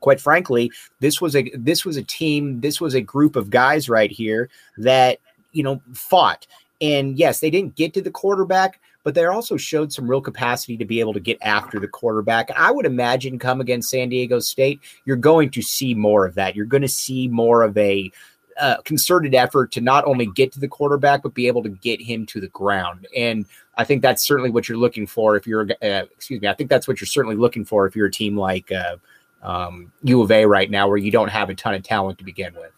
quite 0.00 0.20
frankly, 0.20 0.70
this 1.00 1.20
was 1.20 1.34
a 1.34 1.50
this 1.56 1.84
was 1.84 1.96
a 1.96 2.02
team, 2.02 2.60
this 2.60 2.80
was 2.80 2.94
a 2.94 3.00
group 3.00 3.36
of 3.36 3.50
guys 3.50 3.88
right 3.88 4.10
here 4.10 4.48
that, 4.76 5.18
you 5.52 5.62
know, 5.62 5.80
fought. 5.94 6.46
And 6.80 7.18
yes, 7.18 7.40
they 7.40 7.50
didn't 7.50 7.74
get 7.74 7.92
to 7.94 8.02
the 8.02 8.10
quarterback, 8.10 8.80
but 9.02 9.14
they 9.14 9.24
also 9.24 9.56
showed 9.56 9.92
some 9.92 10.08
real 10.08 10.20
capacity 10.20 10.76
to 10.76 10.84
be 10.84 11.00
able 11.00 11.12
to 11.14 11.20
get 11.20 11.38
after 11.42 11.80
the 11.80 11.88
quarterback. 11.88 12.50
I 12.56 12.70
would 12.70 12.86
imagine 12.86 13.38
come 13.38 13.60
against 13.60 13.90
San 13.90 14.08
Diego 14.10 14.38
State, 14.38 14.80
you're 15.04 15.16
going 15.16 15.50
to 15.50 15.62
see 15.62 15.94
more 15.94 16.26
of 16.26 16.34
that. 16.34 16.54
You're 16.54 16.66
going 16.66 16.82
to 16.82 16.88
see 16.88 17.26
more 17.26 17.62
of 17.62 17.76
a 17.76 18.12
uh, 18.58 18.76
concerted 18.82 19.34
effort 19.34 19.70
to 19.72 19.80
not 19.80 20.04
only 20.04 20.26
get 20.26 20.52
to 20.52 20.60
the 20.60 20.68
quarterback 20.68 21.22
but 21.22 21.32
be 21.32 21.46
able 21.46 21.62
to 21.62 21.68
get 21.68 22.00
him 22.00 22.26
to 22.26 22.40
the 22.40 22.48
ground. 22.48 23.06
And 23.16 23.46
I 23.76 23.84
think 23.84 24.02
that's 24.02 24.24
certainly 24.24 24.50
what 24.50 24.68
you're 24.68 24.78
looking 24.78 25.06
for 25.06 25.36
if 25.36 25.46
you're, 25.46 25.68
uh, 25.82 26.04
excuse 26.10 26.40
me, 26.40 26.48
I 26.48 26.54
think 26.54 26.68
that's 26.68 26.88
what 26.88 27.00
you're 27.00 27.06
certainly 27.06 27.36
looking 27.36 27.64
for 27.64 27.86
if 27.86 27.94
you're 27.94 28.06
a 28.06 28.10
team 28.10 28.36
like 28.36 28.72
uh, 28.72 28.96
um, 29.42 29.92
U 30.02 30.22
of 30.22 30.30
A 30.32 30.44
right 30.44 30.70
now, 30.70 30.88
where 30.88 30.96
you 30.96 31.12
don't 31.12 31.28
have 31.28 31.50
a 31.50 31.54
ton 31.54 31.74
of 31.74 31.82
talent 31.82 32.18
to 32.18 32.24
begin 32.24 32.52
with. 32.54 32.72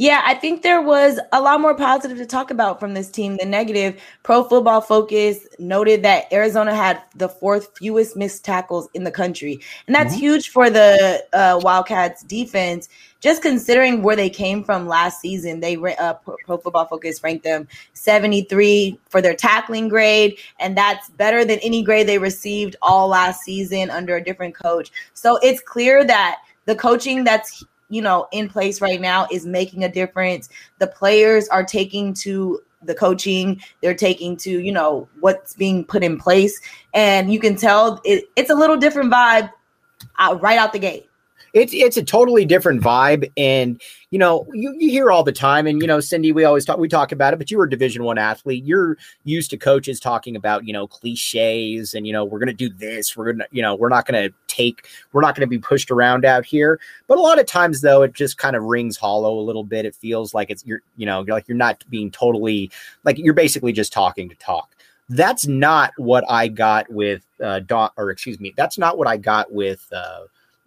Yeah, 0.00 0.22
I 0.24 0.34
think 0.34 0.62
there 0.62 0.80
was 0.80 1.18
a 1.32 1.40
lot 1.40 1.60
more 1.60 1.74
positive 1.74 2.18
to 2.18 2.26
talk 2.26 2.52
about 2.52 2.78
from 2.78 2.94
this 2.94 3.10
team 3.10 3.36
than 3.36 3.50
negative. 3.50 4.00
Pro 4.22 4.44
Football 4.44 4.80
Focus 4.80 5.44
noted 5.58 6.04
that 6.04 6.32
Arizona 6.32 6.72
had 6.72 7.02
the 7.16 7.28
fourth 7.28 7.76
fewest 7.76 8.16
missed 8.16 8.44
tackles 8.44 8.88
in 8.94 9.02
the 9.02 9.10
country. 9.10 9.58
And 9.88 9.96
that's 9.96 10.14
mm-hmm. 10.14 10.20
huge 10.20 10.50
for 10.50 10.70
the 10.70 11.24
uh, 11.32 11.58
Wildcats 11.64 12.22
defense. 12.22 12.88
Just 13.18 13.42
considering 13.42 14.04
where 14.04 14.14
they 14.14 14.30
came 14.30 14.62
from 14.62 14.86
last 14.86 15.20
season, 15.20 15.58
they 15.58 15.74
uh, 15.76 16.14
Pro 16.14 16.58
Football 16.58 16.86
Focus 16.86 17.20
ranked 17.24 17.42
them 17.42 17.66
73 17.94 19.00
for 19.08 19.20
their 19.20 19.34
tackling 19.34 19.88
grade, 19.88 20.38
and 20.60 20.76
that's 20.76 21.10
better 21.10 21.44
than 21.44 21.58
any 21.58 21.82
grade 21.82 22.06
they 22.06 22.18
received 22.18 22.76
all 22.82 23.08
last 23.08 23.42
season 23.42 23.90
under 23.90 24.14
a 24.14 24.22
different 24.22 24.54
coach. 24.54 24.92
So 25.14 25.40
it's 25.42 25.60
clear 25.60 26.04
that 26.04 26.36
the 26.66 26.76
coaching 26.76 27.24
that's 27.24 27.64
you 27.88 28.02
know 28.02 28.26
in 28.32 28.48
place 28.48 28.80
right 28.80 29.00
now 29.00 29.26
is 29.30 29.46
making 29.46 29.84
a 29.84 29.88
difference. 29.88 30.48
The 30.78 30.86
players 30.86 31.48
are 31.48 31.64
taking 31.64 32.14
to 32.14 32.60
the 32.82 32.94
coaching. 32.94 33.60
They're 33.82 33.94
taking 33.94 34.36
to 34.38 34.50
you 34.50 34.72
know 34.72 35.08
what's 35.20 35.54
being 35.54 35.84
put 35.84 36.02
in 36.02 36.18
place. 36.18 36.60
And 36.94 37.32
you 37.32 37.40
can 37.40 37.56
tell 37.56 38.00
it, 38.04 38.24
it's 38.36 38.50
a 38.50 38.54
little 38.54 38.76
different 38.76 39.12
vibe 39.12 39.50
out, 40.18 40.40
right 40.40 40.58
out 40.58 40.72
the 40.72 40.78
gate 40.78 41.07
it's 41.52 41.72
it's 41.72 41.96
a 41.96 42.02
totally 42.02 42.44
different 42.44 42.82
vibe 42.82 43.30
and 43.36 43.80
you 44.10 44.18
know 44.18 44.46
you, 44.52 44.74
you 44.78 44.90
hear 44.90 45.10
all 45.10 45.22
the 45.22 45.32
time 45.32 45.66
and 45.66 45.80
you 45.80 45.86
know 45.88 46.00
cindy 46.00 46.32
we 46.32 46.44
always 46.44 46.64
talk 46.64 46.78
we 46.78 46.88
talk 46.88 47.12
about 47.12 47.32
it 47.32 47.38
but 47.38 47.50
you 47.50 47.58
were 47.58 47.64
a 47.64 47.70
division 47.70 48.04
one 48.04 48.18
athlete. 48.18 48.64
You're 48.64 48.96
used 49.24 49.50
to 49.50 49.56
coaches 49.56 50.00
talking 50.00 50.36
about 50.36 50.66
you 50.66 50.72
know 50.72 50.86
cliches 50.86 51.94
and 51.94 52.06
you 52.06 52.12
know 52.12 52.24
we're 52.24 52.38
gonna 52.38 52.52
do 52.52 52.68
this 52.68 53.16
we're 53.16 53.32
gonna 53.32 53.46
you 53.50 53.62
know 53.62 53.74
we're 53.74 53.88
not 53.88 54.06
gonna 54.06 54.30
take 54.46 54.86
we're 55.12 55.20
not 55.20 55.34
gonna 55.34 55.46
be 55.46 55.58
pushed 55.58 55.90
around 55.90 56.24
out 56.24 56.44
here. 56.44 56.80
But 57.06 57.18
a 57.18 57.20
lot 57.20 57.38
of 57.38 57.46
times 57.46 57.80
though 57.80 58.02
it 58.02 58.12
just 58.12 58.38
kind 58.38 58.56
of 58.56 58.64
rings 58.64 58.96
hollow 58.96 59.38
a 59.38 59.40
little 59.40 59.64
bit. 59.64 59.84
It 59.84 59.94
feels 59.94 60.34
like 60.34 60.50
it's 60.50 60.64
you're 60.66 60.82
you 60.96 61.06
know 61.06 61.20
like 61.22 61.48
you're 61.48 61.56
not 61.56 61.84
being 61.88 62.10
totally 62.10 62.70
like 63.04 63.18
you're 63.18 63.34
basically 63.34 63.72
just 63.72 63.92
talking 63.92 64.28
to 64.28 64.34
talk. 64.36 64.74
That's 65.10 65.46
not 65.46 65.92
what 65.96 66.24
I 66.28 66.48
got 66.48 66.90
with 66.90 67.24
uh, 67.42 67.60
Don, 67.60 67.90
or 67.96 68.10
excuse 68.10 68.38
me, 68.38 68.52
that's 68.56 68.76
not 68.76 68.98
what 68.98 69.08
I 69.08 69.16
got 69.16 69.50
with 69.50 69.86
uh, 69.90 70.24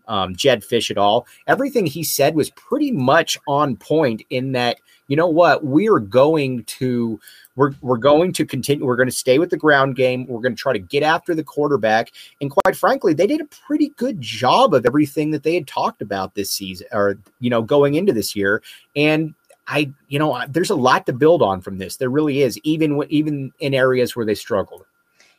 um, 0.08 0.36
Jedd 0.36 0.64
Fisch 0.64 0.92
at 0.92 0.98
all. 0.98 1.28
Everything 1.48 1.86
he 1.86 2.04
said 2.04 2.36
was 2.36 2.50
pretty 2.52 2.92
much 2.92 3.38
on 3.48 3.76
point 3.76 4.24
in 4.30 4.52
that, 4.54 4.78
you 5.08 5.16
know 5.16 5.28
what, 5.28 5.64
we 5.64 5.90
are 5.90 6.00
going 6.00 6.64
to 6.66 7.20
we're, 7.56 7.74
we're 7.82 7.98
going 7.98 8.32
to 8.34 8.46
continue. 8.46 8.86
We're 8.86 8.96
going 8.96 9.10
to 9.10 9.16
stay 9.16 9.38
with 9.38 9.50
the 9.50 9.58
ground 9.58 9.96
game. 9.96 10.26
We're 10.28 10.42
going 10.42 10.56
to 10.56 10.62
try 10.62 10.74
to 10.74 10.80
get 10.80 11.04
after 11.04 11.36
the 11.36 11.44
quarterback. 11.44 12.12
And 12.40 12.50
quite 12.50 12.76
frankly, 12.76 13.14
they 13.14 13.28
did 13.28 13.42
a 13.42 13.46
pretty 13.46 13.90
good 13.98 14.22
job 14.22 14.74
of 14.74 14.86
everything 14.86 15.32
that 15.32 15.44
they 15.44 15.56
had 15.56 15.68
talked 15.68 16.02
about 16.02 16.34
this 16.34 16.50
season 16.50 16.88
or, 16.92 17.18
you 17.40 17.50
know, 17.50 17.62
going 17.62 17.96
into 17.96 18.14
this 18.14 18.36
year. 18.36 18.64
And 18.96 19.36
I, 19.68 19.92
you 20.08 20.18
know, 20.18 20.44
there's 20.48 20.70
a 20.70 20.76
lot 20.76 21.06
to 21.06 21.14
build 21.14 21.42
on 21.42 21.62
from 21.62 21.78
this. 21.78 21.98
There 21.98 22.10
really 22.10 22.42
is, 22.42 22.58
even 22.64 23.04
even 23.10 23.52
in 23.60 23.74
areas 23.74 24.16
where 24.16 24.26
they 24.26 24.36
struggled. 24.36 24.86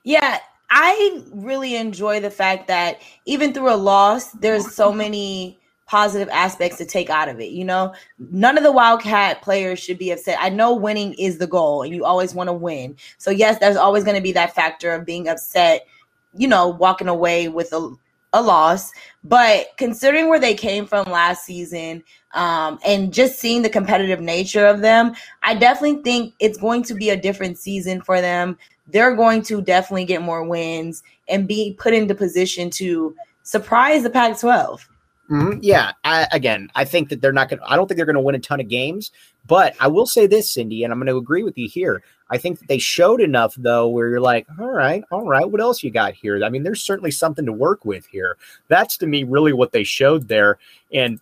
Yeah, 0.05 0.39
I 0.75 1.23
really 1.33 1.77
enjoy 1.77 2.21
the 2.21 2.31
fact 2.31 2.67
that 2.69 3.03
even 3.27 3.53
through 3.53 3.75
a 3.75 3.77
loss, 3.77 4.31
there's 4.33 4.75
so 4.75 4.91
many 4.91 5.59
positive 5.87 6.31
aspects 6.31 6.79
to 6.79 6.87
take 6.87 7.11
out 7.11 7.29
of 7.29 7.39
it. 7.41 7.51
You 7.51 7.67
know, 7.67 7.93
none 8.31 8.57
of 8.57 8.65
the 8.65 8.73
Wildcat 8.73 9.43
players 9.43 9.79
should 9.79 9.99
be 9.99 10.13
upset. 10.13 10.39
I 10.41 10.49
know 10.49 10.75
winning 10.75 11.13
is 11.19 11.37
the 11.37 11.47
goal 11.47 11.83
and 11.83 11.95
you 11.95 12.07
always 12.07 12.35
want 12.35 12.49
to 12.49 12.55
win. 12.55 12.97
So, 13.19 13.31
yes, 13.31 13.59
there's 13.59 13.77
always 13.77 14.03
going 14.03 14.17
to 14.17 14.23
be 14.23 14.33
that 14.33 14.55
factor 14.55 14.93
of 14.93 15.05
being 15.05 15.29
upset, 15.29 15.87
you 16.35 16.49
know, 16.49 16.69
walking 16.69 17.09
away 17.09 17.49
with 17.49 17.71
a, 17.75 17.95
a 18.33 18.41
loss. 18.41 18.93
But 19.25 19.77
considering 19.77 20.31
where 20.31 20.41
they 20.41 20.55
came 20.55 20.87
from 20.87 21.05
last 21.05 21.45
season 21.45 22.03
um, 22.33 22.79
and 22.83 23.13
just 23.13 23.39
seeing 23.39 23.61
the 23.61 23.69
competitive 23.69 24.23
nature 24.23 24.65
of 24.65 24.81
them, 24.81 25.15
I 25.43 25.55
definitely 25.55 26.03
think 26.03 26.33
it's 26.41 26.57
going 26.57 26.83
to 26.85 26.95
be 26.95 27.11
a 27.11 27.21
different 27.21 27.59
season 27.59 28.01
for 28.01 28.23
them 28.23 28.57
they're 28.93 29.17
going 29.17 29.43
to 29.43 29.63
definitely 29.63 30.05
get 30.05 30.23
more 30.23 30.45
wins 30.45 31.03
and 31.29 31.49
be 31.49 31.75
put 31.79 31.95
into 31.95 32.15
position 32.15 32.71
to 32.71 33.15
surprise 33.43 34.03
the 34.03 34.11
Pac 34.11 34.39
12. 34.39 34.89
Mm-hmm. 35.31 35.59
Yeah. 35.63 35.93
I, 36.05 36.27
again, 36.33 36.71
I 36.75 36.85
think 36.85 37.09
that 37.09 37.23
they're 37.23 37.33
not 37.33 37.49
going 37.49 37.61
to, 37.61 37.71
I 37.71 37.77
don't 37.77 37.87
think 37.89 37.97
they're 37.97 38.07
going 38.07 38.15
to 38.15 38.21
win 38.21 38.35
a 38.35 38.39
ton 38.39 38.61
of 38.61 38.69
games, 38.69 39.13
but 39.47 39.75
I 39.81 39.89
will 39.89 40.07
say 40.07 40.27
this, 40.27 40.51
Cindy, 40.51 40.85
and 40.85 40.93
I'm 40.93 40.99
going 40.99 41.07
to 41.07 41.17
agree 41.17 41.43
with 41.43 41.57
you 41.57 41.69
here. 41.69 42.03
I 42.29 42.39
think 42.39 42.59
that 42.59 42.69
they 42.69 42.79
showed 42.79 43.21
enough, 43.21 43.55
though, 43.57 43.89
where 43.89 44.09
you're 44.09 44.21
like, 44.21 44.47
all 44.59 44.71
right, 44.71 45.05
all 45.11 45.27
right, 45.27 45.49
what 45.49 45.61
else 45.61 45.83
you 45.83 45.91
got 45.91 46.15
here? 46.15 46.43
I 46.45 46.49
mean, 46.49 46.63
there's 46.63 46.83
certainly 46.83 47.11
something 47.11 47.47
to 47.47 47.53
work 47.53 47.85
with 47.85 48.07
here. 48.07 48.37
That's 48.69 48.97
to 48.99 49.07
me 49.07 49.25
really 49.25 49.53
what 49.53 49.73
they 49.73 49.85
showed 49.85 50.29
there. 50.29 50.59
And, 50.93 51.21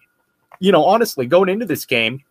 you 0.60 0.72
know, 0.72 0.84
honestly, 0.84 1.26
going 1.26 1.48
into 1.48 1.66
this 1.66 1.84
game, 1.84 2.22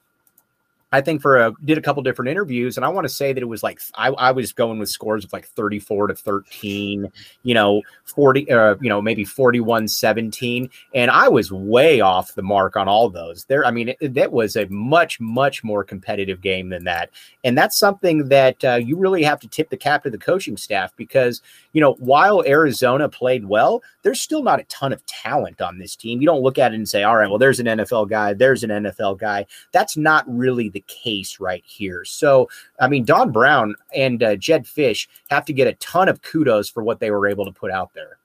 I 0.92 1.02
think 1.02 1.22
for 1.22 1.38
a 1.38 1.54
did 1.64 1.78
a 1.78 1.82
couple 1.82 2.02
different 2.02 2.30
interviews, 2.30 2.76
and 2.76 2.86
I 2.86 2.90
want 2.90 3.06
to 3.06 3.10
say 3.10 3.32
that 3.32 3.42
it 3.42 3.48
was 3.48 3.62
like 3.62 3.80
I, 3.96 4.08
I 4.10 4.32
was 4.32 4.54
going 4.54 4.80
with 4.80 4.90
scores 4.90 5.24
of 5.24 5.32
like 5.32 5.46
34 5.46 6.08
to 6.08 6.16
13, 6.16 7.12
you 7.44 7.54
know, 7.54 7.82
40, 8.06 8.52
uh, 8.52 8.76
you 8.82 8.90
know, 8.90 9.02
maybe 9.02 9.24
41 9.24 9.88
17. 9.88 10.70
And 10.96 11.12
I 11.12 11.28
was 11.28 11.52
way 11.52 12.02
off 12.02 12.34
the 12.34 12.42
mark 12.42 12.76
on 12.76 12.88
all 12.88 13.10
those. 13.10 13.46
There, 13.46 13.66
I 13.66 13.72
mean, 13.72 13.94
it, 14.00 14.16
that 14.16 14.32
was 14.32 14.56
a 14.56 14.66
much, 14.68 15.20
much 15.20 15.64
more 15.64 15.84
competitive 15.84 16.42
game 16.42 16.70
than 16.70 16.86
that. 16.86 17.12
And 17.44 17.56
that's 17.56 17.78
something 17.78 18.28
that 18.30 18.64
uh, 18.66 18.76
you 18.76 18.98
really 18.98 19.22
have 19.24 19.40
to 19.42 19.48
tip 19.48 19.70
the 19.70 19.78
cap 19.78 20.04
to 20.04 20.10
the 20.10 20.18
coaching 20.18 20.58
staff 20.58 20.96
because, 20.96 21.44
you 21.74 21.82
know, 21.82 21.94
while 22.00 22.44
Arizona 22.48 23.08
played 23.08 23.46
well, 23.46 23.84
there's 24.02 24.22
still 24.22 24.42
not 24.42 24.60
a 24.60 24.64
ton 24.64 24.92
of 24.92 25.06
talent 25.06 25.62
on 25.62 25.78
this 25.78 25.96
team. 25.96 26.20
You 26.20 26.26
don't 26.26 26.42
look 26.42 26.58
at 26.58 26.74
it 26.74 26.76
and 26.76 26.90
say, 26.90 27.04
all 27.04 27.16
right, 27.16 27.30
well, 27.30 27.38
there's 27.38 27.60
an 27.60 27.68
NFL 27.68 28.10
guy, 28.10 28.34
there's 28.34 28.64
an 28.64 28.72
NFL 28.72 29.20
guy. 29.20 29.46
That's 29.72 29.96
not 29.96 30.26
really 30.28 30.70
the 30.70 30.79
the 30.80 30.94
case 30.94 31.40
right 31.40 31.64
here. 31.66 32.06
So, 32.06 32.50
I 32.80 32.88
mean, 32.88 33.06
Don 33.06 33.32
Brown 33.32 33.76
and 33.96 34.24
uh, 34.24 34.36
Jedd 34.36 34.66
Fisch 34.66 35.08
have 35.30 35.46
to 35.46 35.54
get 35.54 35.68
a 35.68 35.74
ton 35.76 36.10
of 36.10 36.22
kudos 36.22 36.70
for 36.70 36.84
what 36.84 37.00
they 37.00 37.12
were 37.12 37.28
able 37.28 37.46
to 37.46 37.52
put 37.52 37.72
out 37.72 37.94
there. 37.94 38.18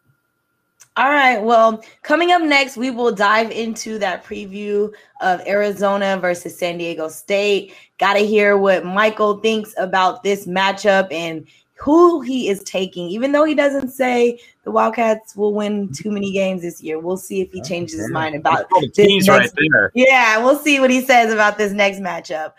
All 0.96 1.10
right. 1.10 1.42
Well, 1.42 1.82
coming 2.02 2.30
up 2.30 2.42
next, 2.42 2.76
we 2.76 2.92
will 2.92 3.10
dive 3.10 3.50
into 3.50 3.98
that 3.98 4.24
preview 4.24 4.92
of 5.20 5.40
Arizona 5.44 6.18
versus 6.20 6.56
San 6.56 6.78
Diego 6.78 7.08
State. 7.08 7.74
Got 7.98 8.14
to 8.14 8.20
hear 8.20 8.56
what 8.56 8.84
Michael 8.84 9.40
thinks 9.40 9.74
about 9.76 10.22
this 10.22 10.46
matchup 10.46 11.12
and 11.12 11.48
who 11.76 12.20
he 12.20 12.48
is 12.48 12.62
taking, 12.62 13.08
even 13.08 13.32
though 13.32 13.44
he 13.44 13.54
doesn't 13.54 13.90
say 13.90 14.38
the 14.62 14.70
Wildcats 14.70 15.34
will 15.36 15.52
win 15.52 15.92
too 15.92 16.10
many 16.10 16.32
games 16.32 16.62
this 16.62 16.82
year. 16.82 16.98
We'll 16.98 17.16
see 17.16 17.40
if 17.40 17.50
he 17.52 17.60
changes 17.60 18.00
his 18.00 18.10
mind 18.10 18.36
about 18.36 18.68
this 18.96 19.28
right 19.28 19.50
there. 19.56 19.90
Yeah, 19.94 20.42
we'll 20.42 20.58
see 20.58 20.80
what 20.80 20.90
he 20.90 21.00
says 21.00 21.32
about 21.32 21.58
this 21.58 21.72
next 21.72 21.98
matchup. 21.98 22.52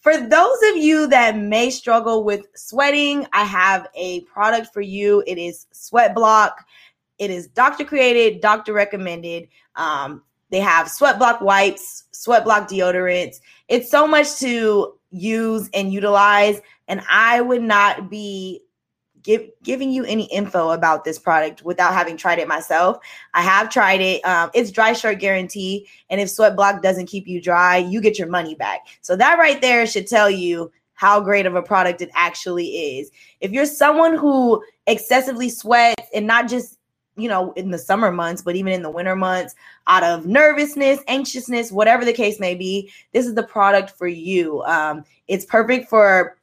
For 0.00 0.16
those 0.16 0.58
of 0.70 0.76
you 0.76 1.06
that 1.08 1.36
may 1.36 1.70
struggle 1.70 2.22
with 2.24 2.46
sweating, 2.54 3.26
I 3.32 3.44
have 3.44 3.88
a 3.94 4.20
product 4.22 4.72
for 4.72 4.80
you. 4.80 5.22
It 5.26 5.38
is 5.38 5.66
Sweat 5.72 6.14
Block. 6.14 6.64
It 7.18 7.30
is 7.30 7.48
doctor 7.48 7.84
created, 7.84 8.40
doctor 8.40 8.72
recommended. 8.72 9.48
Um, 9.74 10.22
they 10.50 10.60
have 10.60 10.88
sweat 10.88 11.18
block 11.18 11.40
wipes, 11.40 12.04
sweat 12.12 12.44
block 12.44 12.68
deodorants. 12.68 13.40
It's 13.68 13.90
so 13.90 14.06
much 14.06 14.36
to 14.36 14.95
use 15.10 15.70
and 15.72 15.92
utilize 15.92 16.60
and 16.88 17.02
I 17.10 17.40
would 17.40 17.62
not 17.62 18.10
be 18.10 18.62
give, 19.26 19.50
giving 19.62 19.90
you 19.90 20.04
any 20.04 20.24
info 20.26 20.70
about 20.70 21.04
this 21.04 21.18
product 21.18 21.62
without 21.64 21.92
having 21.92 22.16
tried 22.16 22.38
it 22.38 22.48
myself. 22.48 22.98
I 23.34 23.42
have 23.42 23.68
tried 23.68 24.00
it. 24.00 24.24
Um, 24.24 24.50
it's 24.54 24.70
dry 24.70 24.92
shirt 24.92 25.18
guarantee, 25.18 25.88
and 26.08 26.20
if 26.20 26.30
Sweat 26.30 26.56
Block 26.56 26.80
doesn't 26.80 27.06
keep 27.06 27.26
you 27.26 27.42
dry, 27.42 27.76
you 27.76 28.00
get 28.00 28.18
your 28.18 28.28
money 28.28 28.54
back. 28.54 28.86
So 29.02 29.16
that 29.16 29.38
right 29.38 29.60
there 29.60 29.86
should 29.86 30.06
tell 30.06 30.30
you 30.30 30.70
how 30.94 31.20
great 31.20 31.44
of 31.44 31.54
a 31.54 31.62
product 31.62 32.00
it 32.00 32.10
actually 32.14 32.98
is. 32.98 33.10
If 33.40 33.50
you're 33.50 33.66
someone 33.66 34.16
who 34.16 34.62
excessively 34.86 35.50
sweats 35.50 36.08
and 36.14 36.26
not 36.26 36.48
just 36.48 36.75
you 37.16 37.28
know, 37.28 37.52
in 37.52 37.70
the 37.70 37.78
summer 37.78 38.12
months, 38.12 38.42
but 38.42 38.56
even 38.56 38.72
in 38.72 38.82
the 38.82 38.90
winter 38.90 39.16
months, 39.16 39.54
out 39.86 40.02
of 40.02 40.26
nervousness, 40.26 41.00
anxiousness, 41.08 41.72
whatever 41.72 42.04
the 42.04 42.12
case 42.12 42.38
may 42.38 42.54
be, 42.54 42.90
this 43.12 43.26
is 43.26 43.34
the 43.34 43.42
product 43.42 43.90
for 43.90 44.06
you. 44.06 44.62
Um, 44.64 45.04
it's 45.28 45.44
perfect 45.44 45.88
for 45.88 46.36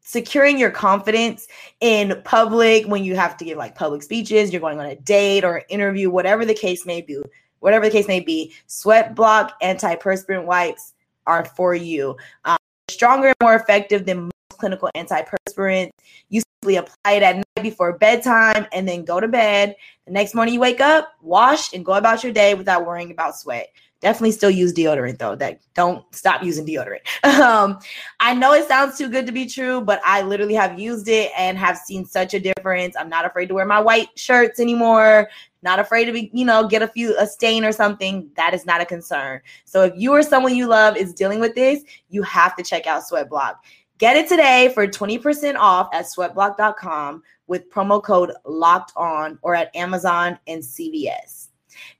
securing 0.00 0.58
your 0.58 0.70
confidence 0.70 1.48
in 1.80 2.20
public 2.24 2.86
when 2.86 3.02
you 3.02 3.16
have 3.16 3.36
to 3.36 3.44
give 3.44 3.58
like 3.58 3.74
public 3.74 4.02
speeches, 4.02 4.52
you're 4.52 4.60
going 4.60 4.78
on 4.78 4.86
a 4.86 4.96
date 4.96 5.44
or 5.44 5.56
an 5.56 5.64
interview, 5.68 6.10
whatever 6.10 6.44
the 6.44 6.54
case 6.54 6.86
may 6.86 7.00
be. 7.00 7.20
Whatever 7.60 7.86
the 7.86 7.90
case 7.90 8.06
may 8.06 8.20
be, 8.20 8.52
sweat 8.66 9.14
block 9.14 9.60
antiperspirant 9.62 10.44
wipes 10.44 10.92
are 11.26 11.44
for 11.44 11.74
you. 11.74 12.16
Um, 12.44 12.58
stronger 12.88 13.28
and 13.28 13.36
more 13.42 13.54
effective 13.54 14.06
than 14.06 14.30
clinical 14.56 14.90
antiperspirants. 14.96 15.90
You 16.28 16.42
simply 16.62 16.76
apply 16.76 17.12
it 17.12 17.22
at 17.22 17.36
night 17.36 17.62
before 17.62 17.98
bedtime 17.98 18.66
and 18.72 18.88
then 18.88 19.04
go 19.04 19.20
to 19.20 19.28
bed. 19.28 19.76
The 20.06 20.12
next 20.12 20.34
morning 20.34 20.54
you 20.54 20.60
wake 20.60 20.80
up, 20.80 21.12
wash, 21.22 21.72
and 21.72 21.84
go 21.84 21.94
about 21.94 22.22
your 22.22 22.32
day 22.32 22.54
without 22.54 22.86
worrying 22.86 23.10
about 23.10 23.36
sweat. 23.36 23.68
Definitely 24.00 24.32
still 24.32 24.50
use 24.50 24.74
deodorant 24.74 25.18
though. 25.18 25.34
That 25.34 25.60
don't 25.74 26.04
stop 26.14 26.42
using 26.42 26.66
deodorant. 26.66 27.00
Um, 27.46 27.78
I 28.18 28.34
know 28.34 28.54
it 28.54 28.66
sounds 28.66 28.96
too 28.98 29.08
good 29.08 29.26
to 29.26 29.32
be 29.32 29.46
true, 29.46 29.80
but 29.80 30.00
I 30.04 30.22
literally 30.22 30.54
have 30.54 30.78
used 30.78 31.06
it 31.06 31.30
and 31.36 31.56
have 31.58 31.76
seen 31.76 32.04
such 32.04 32.34
a 32.34 32.40
difference. 32.40 32.96
I'm 32.96 33.08
not 33.08 33.24
afraid 33.24 33.46
to 33.48 33.54
wear 33.54 33.66
my 33.66 33.80
white 33.80 34.08
shirts 34.16 34.58
anymore. 34.58 35.28
Not 35.62 35.78
afraid 35.78 36.06
to 36.06 36.12
be, 36.12 36.30
you 36.32 36.44
know, 36.44 36.66
get 36.66 36.82
a 36.82 36.88
few 36.88 37.16
a 37.18 37.26
stain 37.26 37.64
or 37.64 37.72
something. 37.72 38.30
That 38.36 38.54
is 38.54 38.64
not 38.64 38.80
a 38.80 38.86
concern. 38.86 39.40
So 39.64 39.82
if 39.82 39.92
you 39.96 40.12
or 40.12 40.22
someone 40.22 40.54
you 40.54 40.66
love 40.66 40.96
is 40.96 41.12
dealing 41.12 41.40
with 41.40 41.54
this, 41.54 41.82
you 42.08 42.22
have 42.22 42.56
to 42.56 42.62
check 42.62 42.86
out 42.86 43.06
Sweat 43.06 43.28
Block. 43.28 43.62
Get 43.98 44.16
it 44.16 44.28
today 44.28 44.70
for 44.74 44.86
20% 44.86 45.56
off 45.56 45.88
at 45.94 46.04
sweatblock.com 46.04 47.22
with 47.46 47.70
promo 47.70 48.02
code 48.02 48.32
locked 48.44 48.92
on 48.94 49.38
or 49.42 49.54
at 49.54 49.74
Amazon 49.74 50.38
and 50.46 50.62
CVS. 50.62 51.48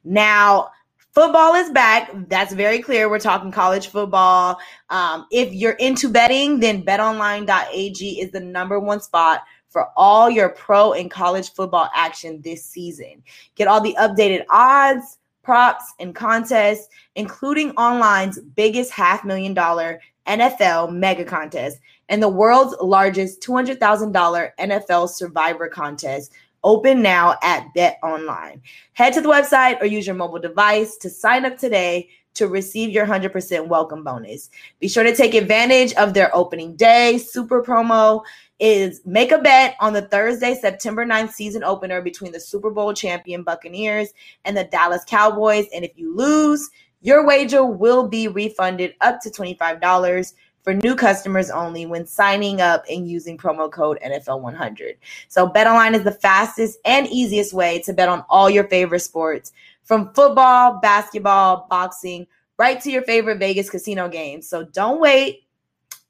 Now, 0.05 0.71
football 1.15 1.55
is 1.55 1.71
back. 1.71 2.11
That's 2.29 2.53
very 2.53 2.81
clear. 2.81 3.09
We're 3.09 3.19
talking 3.19 3.51
college 3.51 3.89
football. 3.89 4.59
Um, 4.91 5.27
if 5.31 5.55
you're 5.55 5.73
into 5.73 6.11
betting, 6.11 6.61
then 6.61 6.83
betonline.ag 6.83 8.21
is 8.21 8.31
the 8.31 8.41
number 8.41 8.79
one 8.79 9.01
spot 9.01 9.45
for 9.71 9.89
all 9.97 10.29
your 10.29 10.51
pro 10.51 10.93
and 10.93 11.11
college 11.11 11.53
football 11.53 11.89
action 11.95 12.43
this 12.43 12.65
season. 12.65 13.23
Get 13.55 13.69
all 13.69 13.81
the 13.81 13.97
updated 13.99 14.45
odds, 14.51 15.19
props, 15.47 15.95
and 16.01 16.15
contests, 16.15 16.89
including 17.15 17.73
online's 17.79 18.39
biggest 18.41 18.91
half 18.91 19.25
million 19.25 19.55
dollar 19.55 20.01
NFL 20.27 20.93
mega 20.93 21.25
contest 21.25 21.79
and 22.09 22.23
the 22.23 22.29
world's 22.29 22.75
largest 22.81 23.41
$200,000 23.43 24.51
NFL 24.59 25.09
survivor 25.09 25.69
contest. 25.69 26.33
Open 26.65 27.01
now 27.01 27.37
at 27.43 27.73
Bet 27.75 27.99
Online. 28.03 28.61
Head 28.95 29.13
to 29.13 29.21
the 29.21 29.29
website 29.29 29.81
or 29.81 29.87
use 29.87 30.07
your 30.07 30.17
mobile 30.17 30.41
device 30.41 30.97
to 30.97 31.09
sign 31.09 31.45
up 31.45 31.59
today 31.59 32.09
to 32.35 32.49
receive 32.49 32.91
your 32.91 33.07
100% 33.07 33.69
welcome 33.69 34.03
bonus. 34.03 34.51
Be 34.81 34.89
sure 34.89 35.05
to 35.05 35.15
take 35.15 35.35
advantage 35.35 35.95
of 35.95 36.13
their 36.13 36.35
opening 36.35 36.75
day 36.77 37.19
super 37.19 37.63
promo 37.63 38.23
is 38.59 39.01
make 39.05 39.33
a 39.33 39.39
bet 39.39 39.77
on 39.81 39.93
the 39.93 40.03
Thursday, 40.03 40.55
September 40.55 41.05
9th 41.05 41.33
season 41.33 41.63
opener 41.63 42.01
between 42.01 42.33
the 42.33 42.41
Super 42.41 42.71
Bowl 42.71 42.95
champion 42.95 43.43
Buccaneers 43.43 44.09
and 44.45 44.57
the 44.57 44.65
Dallas 44.65 45.05
Cowboys. 45.07 45.67
And 45.75 45.85
if 45.85 45.93
you 45.97 46.17
lose, 46.17 46.69
your 47.03 47.27
wager 47.27 47.65
will 47.65 48.09
be 48.09 48.29
refunded 48.29 48.95
up 49.01 49.21
to 49.21 49.31
$25 49.31 50.33
for 50.63 50.75
new 50.75 50.97
customers 50.97 51.49
only 51.51 51.87
when 51.87 52.05
signing 52.07 52.61
up 52.61 52.85
and 52.91 53.09
using 53.09 53.39
promo 53.39 53.71
code 53.71 53.99
NFL100. 54.05 54.97
So 55.29 55.49
BetOnline 55.49 55.95
is 55.95 56.03
the 56.03 56.11
fastest 56.11 56.81
and 56.85 57.07
easiest 57.07 57.53
way 57.53 57.81
to 57.83 57.93
bet 57.93 58.09
on 58.09 58.25
all 58.29 58.51
your 58.51 58.67
favorite 58.67 59.01
sports 59.01 59.53
from 59.85 60.13
football, 60.15 60.81
basketball, 60.81 61.69
boxing, 61.71 62.27
right 62.59 62.81
to 62.81 62.91
your 62.91 63.03
favorite 63.03 63.39
Vegas 63.39 63.71
casino 63.71 64.09
games. 64.09 64.49
So 64.49 64.65
don't 64.65 65.01
wait 65.01 65.46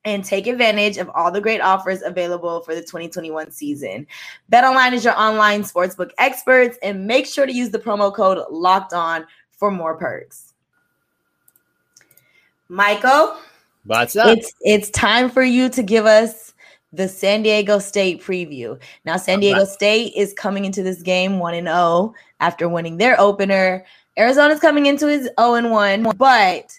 and 0.07 0.25
take 0.25 0.47
advantage 0.47 0.97
of 0.97 1.11
all 1.15 1.33
the 1.33 1.41
great 1.41 1.61
offers 1.61 2.01
available 2.03 2.61
for 2.61 2.75
the 2.75 2.81
2021 2.81 3.51
season. 3.51 4.07
BetOnline 4.51 4.93
is 4.93 5.05
your 5.05 5.19
online 5.21 5.63
sportsbook 5.63 6.13
experts 6.19 6.79
and 6.83 7.07
make 7.07 7.27
sure 7.27 7.45
to 7.45 7.53
use 7.53 7.71
the 7.71 7.79
promo 7.79 8.15
code 8.15 8.43
locked 8.49 8.95
on 8.95 9.27
for 9.51 9.71
more 9.71 9.97
perks. 9.97 10.55
Michael, 12.69 13.37
what's 13.85 14.17
up? 14.17 14.29
It's 14.29 14.53
it's 14.61 14.91
time 14.91 15.29
for 15.29 15.43
you 15.43 15.69
to 15.71 15.83
give 15.83 16.07
us 16.07 16.55
the 16.93 17.09
San 17.09 17.43
Diego 17.43 17.81
State 17.81 18.23
preview. 18.23 18.81
Now 19.05 19.17
San 19.17 19.41
Diego 19.41 19.65
State 19.65 20.13
is 20.15 20.33
coming 20.33 20.65
into 20.65 20.85
this 20.85 21.03
game 21.03 21.41
1 21.41 21.55
and 21.55 21.67
0 21.67 22.15
after 22.39 22.69
winning 22.69 22.97
their 22.97 23.21
opener. 23.21 23.85
Arizona's 24.17 24.61
coming 24.61 24.87
into 24.87 25.09
his 25.09 25.29
0 25.39 25.55
and 25.55 25.71
1, 25.73 26.05
but 26.17 26.79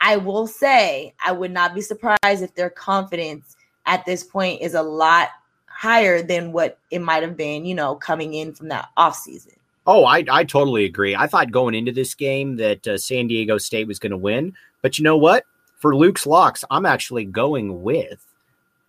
I 0.00 0.16
will 0.16 0.46
say 0.46 1.14
I 1.24 1.32
would 1.32 1.50
not 1.50 1.74
be 1.74 1.80
surprised 1.80 2.42
if 2.42 2.54
their 2.54 2.70
confidence 2.70 3.56
at 3.86 4.04
this 4.04 4.24
point 4.24 4.62
is 4.62 4.74
a 4.74 4.82
lot 4.82 5.28
higher 5.66 6.22
than 6.22 6.52
what 6.52 6.78
it 6.90 7.00
might 7.00 7.22
have 7.22 7.36
been, 7.36 7.64
you 7.64 7.74
know, 7.74 7.94
coming 7.94 8.34
in 8.34 8.54
from 8.54 8.68
that 8.68 8.88
offseason. 8.98 9.54
Oh, 9.86 10.04
I, 10.04 10.24
I 10.30 10.44
totally 10.44 10.84
agree. 10.84 11.16
I 11.16 11.26
thought 11.26 11.50
going 11.50 11.74
into 11.74 11.92
this 11.92 12.14
game 12.14 12.56
that 12.56 12.86
uh, 12.86 12.98
San 12.98 13.26
Diego 13.26 13.58
State 13.58 13.88
was 13.88 13.98
going 13.98 14.10
to 14.10 14.16
win. 14.16 14.54
But 14.82 14.98
you 14.98 15.04
know 15.04 15.16
what? 15.16 15.44
For 15.78 15.96
Luke's 15.96 16.26
locks, 16.26 16.64
I'm 16.70 16.84
actually 16.84 17.24
going 17.24 17.82
with 17.82 18.24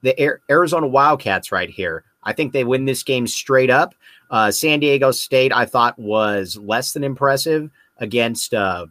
the 0.01 0.37
Arizona 0.49 0.87
Wildcats 0.87 1.51
right 1.51 1.69
here. 1.69 2.03
I 2.23 2.33
think 2.33 2.51
they 2.51 2.63
win 2.63 2.85
this 2.85 3.03
game 3.03 3.25
straight 3.25 3.69
up. 3.69 3.95
Uh, 4.29 4.51
San 4.51 4.79
Diego 4.79 5.11
State, 5.11 5.53
I 5.53 5.65
thought, 5.65 5.97
was 5.97 6.57
less 6.57 6.93
than 6.93 7.03
impressive 7.03 7.69
against 7.97 8.53
uh, 8.53 8.87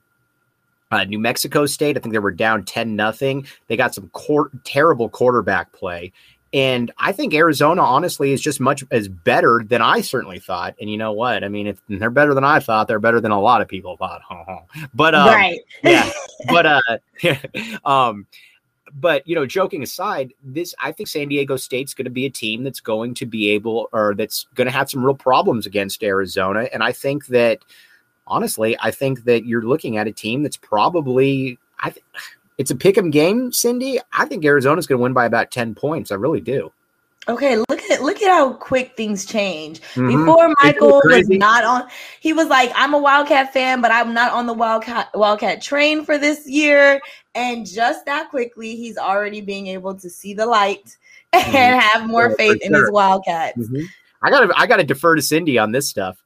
uh, 0.90 1.04
New 1.04 1.18
Mexico 1.18 1.66
State. 1.66 1.96
I 1.96 2.00
think 2.00 2.12
they 2.12 2.18
were 2.18 2.32
down 2.32 2.64
10 2.64 2.96
nothing. 2.96 3.46
They 3.68 3.76
got 3.76 3.94
some 3.94 4.08
cor- 4.10 4.50
terrible 4.64 5.08
quarterback 5.08 5.72
play. 5.72 6.12
And 6.52 6.90
I 6.98 7.12
think 7.12 7.32
Arizona, 7.32 7.82
honestly, 7.82 8.32
is 8.32 8.40
just 8.40 8.58
much 8.58 8.82
as 8.90 9.06
better 9.06 9.62
than 9.64 9.82
I 9.82 10.00
certainly 10.00 10.40
thought. 10.40 10.74
And 10.80 10.90
you 10.90 10.96
know 10.96 11.12
what? 11.12 11.44
I 11.44 11.48
mean, 11.48 11.68
if 11.68 11.80
they're 11.88 12.10
better 12.10 12.34
than 12.34 12.42
I 12.42 12.58
thought, 12.58 12.88
they're 12.88 12.98
better 12.98 13.20
than 13.20 13.30
a 13.30 13.40
lot 13.40 13.62
of 13.62 13.68
people 13.68 13.96
thought. 13.96 14.22
but 14.94 15.14
um, 15.14 15.28
right, 15.28 15.60
yeah. 15.84 16.10
But 16.48 16.66
uh, 16.66 16.98
um, 17.84 18.26
but 18.92 19.26
you 19.28 19.36
know, 19.36 19.46
joking 19.46 19.84
aside, 19.84 20.34
this 20.42 20.74
I 20.80 20.90
think 20.90 21.08
San 21.08 21.28
Diego 21.28 21.56
State's 21.56 21.94
going 21.94 22.06
to 22.06 22.10
be 22.10 22.26
a 22.26 22.30
team 22.30 22.64
that's 22.64 22.80
going 22.80 23.14
to 23.14 23.26
be 23.26 23.50
able, 23.50 23.88
or 23.92 24.16
that's 24.16 24.46
going 24.56 24.66
to 24.66 24.72
have 24.72 24.90
some 24.90 25.04
real 25.04 25.14
problems 25.14 25.66
against 25.66 26.02
Arizona. 26.02 26.68
And 26.72 26.82
I 26.82 26.90
think 26.90 27.26
that 27.26 27.60
honestly, 28.30 28.76
I 28.80 28.90
think 28.90 29.24
that 29.24 29.44
you're 29.44 29.62
looking 29.62 29.98
at 29.98 30.06
a 30.06 30.12
team 30.12 30.42
that's 30.42 30.56
probably 30.56 31.58
I 31.80 31.90
th- 31.90 32.04
it's 32.56 32.70
a 32.70 32.76
pick 32.76 32.96
'em 32.96 33.10
game, 33.10 33.52
Cindy. 33.52 33.98
I 34.12 34.26
think 34.26 34.44
Arizona's 34.44 34.86
going 34.86 34.98
to 34.98 35.02
win 35.02 35.12
by 35.12 35.26
about 35.26 35.50
10 35.50 35.74
points. 35.74 36.10
I 36.10 36.14
really 36.14 36.40
do. 36.40 36.72
Okay, 37.28 37.56
look 37.56 37.82
at 37.90 38.02
look 38.02 38.20
at 38.22 38.28
how 38.28 38.54
quick 38.54 38.96
things 38.96 39.26
change. 39.26 39.80
Mm-hmm. 39.94 40.24
Before 40.24 40.54
Michael 40.62 41.00
was 41.04 41.28
not 41.28 41.64
on, 41.64 41.88
he 42.18 42.32
was 42.32 42.48
like, 42.48 42.72
"I'm 42.74 42.94
a 42.94 42.98
Wildcat 42.98 43.52
fan, 43.52 43.82
but 43.82 43.92
I'm 43.92 44.14
not 44.14 44.32
on 44.32 44.46
the 44.46 44.54
Wildcat 44.54 45.10
Wildcat 45.14 45.60
train 45.60 46.04
for 46.04 46.16
this 46.16 46.48
year." 46.48 47.00
And 47.34 47.66
just 47.66 48.06
that 48.06 48.30
quickly, 48.30 48.74
he's 48.74 48.96
already 48.96 49.42
being 49.42 49.66
able 49.66 49.94
to 49.96 50.08
see 50.08 50.32
the 50.32 50.46
light 50.46 50.96
mm-hmm. 51.32 51.56
and 51.56 51.80
have 51.80 52.08
more 52.08 52.30
yeah, 52.30 52.36
faith 52.36 52.62
in 52.62 52.72
his 52.72 52.90
Wildcats. 52.90 53.58
Mm-hmm. 53.58 53.84
I 54.22 54.30
gotta 54.30 54.52
I 54.56 54.66
gotta 54.66 54.84
defer 54.84 55.14
to 55.14 55.22
Cindy 55.22 55.58
on 55.58 55.72
this 55.72 55.88
stuff. 55.88 56.22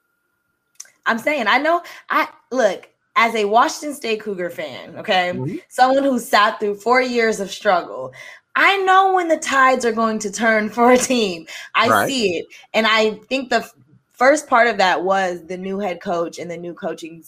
I'm 1.07 1.19
saying 1.19 1.47
I 1.47 1.59
know 1.59 1.83
I 2.11 2.29
look 2.51 2.89
as 3.17 3.35
a 3.35 3.45
Washington 3.45 3.95
State 3.95 4.21
Cougar 4.21 4.51
fan, 4.51 4.97
okay, 4.97 5.33
mm-hmm. 5.35 5.57
someone 5.69 6.03
who 6.03 6.19
sat 6.19 6.59
through 6.59 6.77
four 6.77 7.01
years 7.01 7.41
of 7.41 7.51
struggle. 7.51 8.13
I 8.57 8.77
know 8.79 9.15
when 9.15 9.29
the 9.29 9.37
tides 9.37 9.85
are 9.85 9.93
going 9.93 10.19
to 10.21 10.31
turn 10.31 10.71
for 10.71 10.93
a 10.93 10.99
team. 10.99 11.47
I 11.75 11.89
right. 11.89 12.09
see 12.09 12.39
it. 12.39 12.47
And 12.73 12.87
I 12.87 13.15
think 13.29 13.51
the 13.51 13.57
f- 13.57 13.75
first 14.13 14.47
part 14.47 14.69
of 14.69 14.79
that 14.79 15.03
was 15.03 15.45
the 15.47 15.57
new 15.57 15.79
head 15.79 16.01
coach 16.01 16.39
and 16.39 16.51
the 16.51 16.57
new 16.57 16.73
coaching 16.75 17.25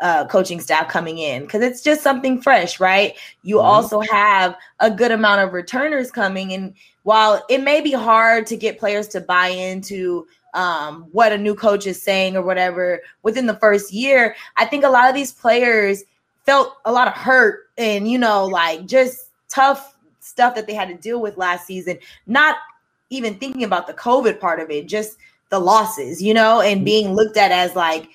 uh, 0.00 0.26
coaching 0.26 0.60
staff 0.60 0.88
coming 0.88 1.18
in 1.18 1.42
because 1.42 1.62
it's 1.62 1.82
just 1.82 2.02
something 2.02 2.40
fresh, 2.40 2.80
right? 2.80 3.16
You 3.42 3.56
mm-hmm. 3.56 3.66
also 3.66 4.00
have 4.00 4.56
a 4.78 4.90
good 4.90 5.12
amount 5.12 5.42
of 5.42 5.52
returners 5.52 6.10
coming. 6.10 6.54
And 6.54 6.74
while 7.02 7.44
it 7.50 7.62
may 7.62 7.82
be 7.82 7.92
hard 7.92 8.46
to 8.46 8.56
get 8.56 8.78
players 8.78 9.08
to 9.08 9.20
buy 9.20 9.48
into 9.48 10.26
um, 10.54 11.06
what 11.12 11.32
a 11.32 11.38
new 11.38 11.54
coach 11.54 11.86
is 11.86 12.02
saying 12.02 12.36
or 12.36 12.42
whatever 12.42 13.00
within 13.22 13.46
the 13.46 13.56
first 13.56 13.92
year, 13.92 14.34
I 14.56 14.64
think 14.64 14.84
a 14.84 14.88
lot 14.88 15.08
of 15.08 15.14
these 15.14 15.32
players 15.32 16.04
felt 16.46 16.76
a 16.84 16.92
lot 16.92 17.08
of 17.08 17.14
hurt 17.14 17.70
and, 17.78 18.10
you 18.10 18.18
know, 18.18 18.44
like 18.44 18.86
just 18.86 19.30
tough 19.48 19.96
stuff 20.20 20.54
that 20.54 20.66
they 20.66 20.74
had 20.74 20.88
to 20.88 20.94
deal 20.94 21.20
with 21.20 21.36
last 21.36 21.66
season, 21.66 21.98
not 22.26 22.56
even 23.10 23.34
thinking 23.34 23.64
about 23.64 23.86
the 23.86 23.94
COVID 23.94 24.40
part 24.40 24.60
of 24.60 24.70
it, 24.70 24.86
just 24.86 25.18
the 25.50 25.58
losses, 25.58 26.22
you 26.22 26.32
know, 26.32 26.60
and 26.60 26.78
mm-hmm. 26.78 26.84
being 26.84 27.14
looked 27.14 27.36
at 27.36 27.50
as 27.50 27.74
like 27.74 28.08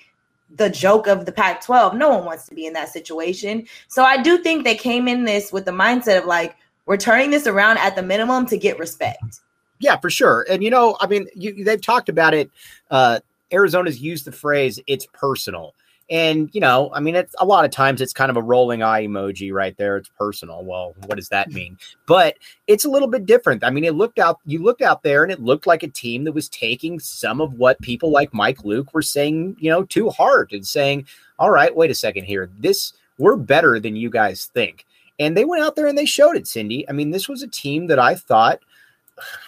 the 0.56 0.70
joke 0.70 1.06
of 1.06 1.26
the 1.26 1.32
Pac 1.32 1.62
12. 1.62 1.94
No 1.94 2.08
one 2.10 2.24
wants 2.24 2.46
to 2.48 2.54
be 2.54 2.66
in 2.66 2.72
that 2.72 2.88
situation. 2.88 3.66
So 3.88 4.04
I 4.04 4.22
do 4.22 4.38
think 4.38 4.64
they 4.64 4.74
came 4.74 5.08
in 5.08 5.24
this 5.24 5.52
with 5.52 5.64
the 5.64 5.70
mindset 5.70 6.18
of 6.18 6.24
like, 6.24 6.56
we're 6.86 6.96
turning 6.96 7.30
this 7.30 7.46
around 7.46 7.78
at 7.78 7.96
the 7.96 8.02
minimum 8.02 8.46
to 8.46 8.56
get 8.56 8.78
respect. 8.78 9.40
Yeah, 9.78 9.96
for 9.98 10.10
sure. 10.10 10.46
And 10.48 10.62
you 10.62 10.70
know, 10.70 10.96
I 11.00 11.06
mean, 11.06 11.26
you, 11.34 11.64
they've 11.64 11.80
talked 11.80 12.08
about 12.08 12.34
it. 12.34 12.50
Uh, 12.90 13.20
Arizona's 13.52 14.00
used 14.00 14.24
the 14.24 14.32
phrase 14.32 14.80
"it's 14.86 15.06
personal." 15.12 15.74
And 16.08 16.48
you 16.52 16.60
know, 16.60 16.90
I 16.94 17.00
mean, 17.00 17.16
it's 17.16 17.34
a 17.38 17.44
lot 17.44 17.64
of 17.64 17.72
times 17.72 18.00
it's 18.00 18.12
kind 18.12 18.30
of 18.30 18.36
a 18.36 18.42
rolling 18.42 18.82
eye 18.82 19.06
emoji 19.06 19.52
right 19.52 19.76
there. 19.76 19.96
It's 19.96 20.08
personal. 20.16 20.64
Well, 20.64 20.94
what 21.06 21.16
does 21.16 21.28
that 21.30 21.50
mean? 21.50 21.76
But 22.06 22.36
it's 22.68 22.84
a 22.84 22.90
little 22.90 23.08
bit 23.08 23.26
different. 23.26 23.64
I 23.64 23.70
mean, 23.70 23.84
it 23.84 23.94
looked 23.94 24.18
out. 24.18 24.38
You 24.46 24.62
looked 24.62 24.82
out 24.82 25.02
there, 25.02 25.24
and 25.24 25.32
it 25.32 25.42
looked 25.42 25.66
like 25.66 25.82
a 25.82 25.88
team 25.88 26.24
that 26.24 26.32
was 26.32 26.48
taking 26.48 27.00
some 27.00 27.40
of 27.40 27.54
what 27.54 27.80
people 27.80 28.10
like 28.10 28.32
Mike 28.32 28.64
Luke 28.64 28.94
were 28.94 29.02
saying, 29.02 29.56
you 29.58 29.68
know, 29.68 29.82
to 29.84 30.10
heart 30.10 30.52
and 30.52 30.66
saying, 30.66 31.06
"All 31.38 31.50
right, 31.50 31.74
wait 31.74 31.90
a 31.90 31.94
second 31.94 32.24
here. 32.24 32.50
This 32.58 32.92
we're 33.18 33.36
better 33.36 33.80
than 33.80 33.96
you 33.96 34.08
guys 34.08 34.46
think." 34.54 34.86
And 35.18 35.36
they 35.36 35.44
went 35.44 35.64
out 35.64 35.76
there 35.76 35.86
and 35.86 35.96
they 35.96 36.04
showed 36.04 36.36
it, 36.36 36.46
Cindy. 36.46 36.88
I 36.88 36.92
mean, 36.92 37.10
this 37.10 37.28
was 37.28 37.42
a 37.42 37.48
team 37.48 37.86
that 37.86 37.98
I 37.98 38.14
thought 38.14 38.60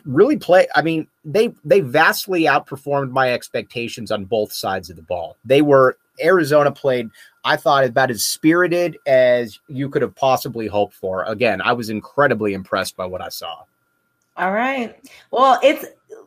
really 0.05 0.37
play 0.37 0.67
i 0.75 0.83
mean 0.83 1.07
they 1.25 1.53
they 1.65 1.81
vastly 1.81 2.43
outperformed 2.43 3.11
my 3.11 3.33
expectations 3.33 4.11
on 4.11 4.25
both 4.25 4.53
sides 4.53 4.91
of 4.91 4.97
the 4.97 5.03
ball. 5.03 5.37
They 5.45 5.63
were 5.63 5.99
arizona 6.23 6.73
played 6.73 7.09
i 7.45 7.57
thought 7.57 7.85
about 7.85 8.11
as 8.11 8.25
spirited 8.25 8.99
as 9.07 9.61
you 9.69 9.89
could 9.89 10.03
have 10.03 10.15
possibly 10.15 10.67
hoped 10.67 10.95
for. 10.95 11.25
Again 11.25 11.61
i 11.63 11.73
was 11.73 11.91
incredibly 11.91 12.55
impressed 12.55 12.97
by 12.97 13.07
what 13.07 13.21
i 13.21 13.29
saw. 13.29 13.63
All 14.37 14.53
right. 14.53 14.97
Well 15.31 15.59
it's 15.63 15.85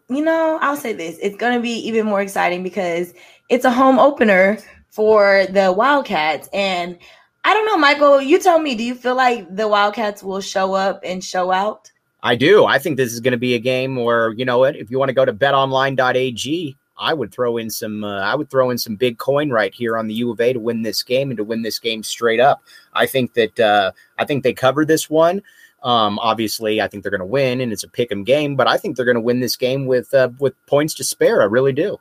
you 0.09 0.23
know 0.23 0.59
i'll 0.61 0.77
say 0.77 0.93
this. 0.93 1.17
It's 1.21 1.37
going 1.37 1.55
to 1.55 1.61
be 1.61 1.73
even 1.87 2.05
more 2.05 2.21
exciting 2.21 2.63
because 2.63 3.13
it's 3.49 3.65
a 3.65 3.71
home 3.71 3.99
opener 3.99 4.59
for 4.89 5.45
the 5.49 5.71
wildcats. 5.71 6.47
And 6.53 6.97
i 7.43 7.55
don't 7.55 7.65
know 7.65 7.77
michael 7.77 8.21
you 8.21 8.39
tell 8.39 8.59
me 8.59 8.75
do 8.75 8.83
you 8.83 8.93
feel 8.93 9.15
like 9.15 9.55
the 9.55 9.67
wildcats 9.67 10.21
will 10.21 10.41
show 10.41 10.75
up 10.75 11.01
and 11.03 11.23
show 11.23 11.51
out 11.51 11.91
I 12.23 12.35
do. 12.35 12.65
I 12.65 12.77
think 12.77 12.97
this 12.97 13.13
is 13.13 13.19
going 13.19 13.31
to 13.31 13.37
be 13.37 13.55
a 13.55 13.59
game 13.59 13.95
where 13.95 14.31
you 14.33 14.45
know 14.45 14.59
what? 14.59 14.75
If 14.75 14.91
you 14.91 14.99
want 14.99 15.09
to 15.09 15.13
go 15.13 15.25
to 15.25 15.33
betonline.ag, 15.33 16.77
I 16.97 17.13
would 17.13 17.31
throw 17.31 17.57
in 17.57 17.69
some. 17.69 18.03
Uh, 18.03 18.21
I 18.21 18.35
would 18.35 18.49
throw 18.49 18.69
in 18.69 18.77
some 18.77 18.95
big 18.95 19.17
coin 19.17 19.49
right 19.49 19.73
here 19.73 19.97
on 19.97 20.07
the 20.07 20.13
U 20.15 20.31
of 20.31 20.39
A 20.39 20.53
to 20.53 20.59
win 20.59 20.83
this 20.83 21.01
game 21.01 21.31
and 21.31 21.37
to 21.37 21.43
win 21.43 21.63
this 21.63 21.79
game 21.79 22.03
straight 22.03 22.39
up. 22.39 22.61
I 22.93 23.07
think 23.07 23.33
that 23.33 23.59
uh, 23.59 23.91
I 24.19 24.25
think 24.25 24.43
they 24.43 24.53
cover 24.53 24.85
this 24.85 25.09
one. 25.09 25.41
Um, 25.83 26.19
obviously, 26.19 26.79
I 26.79 26.87
think 26.87 27.01
they're 27.01 27.09
going 27.09 27.19
to 27.19 27.25
win, 27.25 27.59
and 27.59 27.73
it's 27.73 27.83
a 27.83 27.89
pick 27.89 28.11
'em 28.11 28.23
game. 28.23 28.55
But 28.55 28.67
I 28.67 28.77
think 28.77 28.95
they're 28.95 29.05
going 29.05 29.15
to 29.15 29.21
win 29.21 29.39
this 29.39 29.55
game 29.55 29.87
with 29.87 30.13
uh, 30.13 30.29
with 30.39 30.53
points 30.67 30.93
to 30.95 31.03
spare. 31.03 31.41
I 31.41 31.45
really 31.45 31.73
do. 31.73 31.99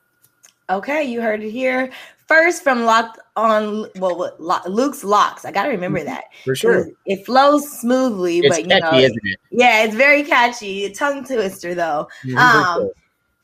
Okay, 0.69 1.03
you 1.03 1.21
heard 1.21 1.43
it 1.43 1.51
here 1.51 1.91
first 2.31 2.63
from 2.63 2.85
Locked 2.85 3.19
on. 3.35 3.87
Well, 3.97 4.37
Luke's 4.69 5.03
locks. 5.03 5.45
I 5.45 5.51
got 5.51 5.65
to 5.65 5.71
remember 5.71 6.05
that 6.05 6.27
for 6.45 6.55
sure. 6.55 6.89
It 7.05 7.27
flows 7.27 7.69
smoothly, 7.81 8.39
it's 8.39 8.49
but 8.49 8.63
you 8.63 8.69
catchy, 8.69 8.97
know, 8.97 8.99
isn't 8.99 9.21
it? 9.25 9.41
yeah, 9.51 9.83
it's 9.83 9.97
very 9.97 10.23
catchy. 10.23 10.85
A 10.85 10.95
tongue 10.95 11.25
twister 11.25 11.75
though. 11.75 12.09
Mm-hmm. 12.25 12.39
Um, 12.39 12.91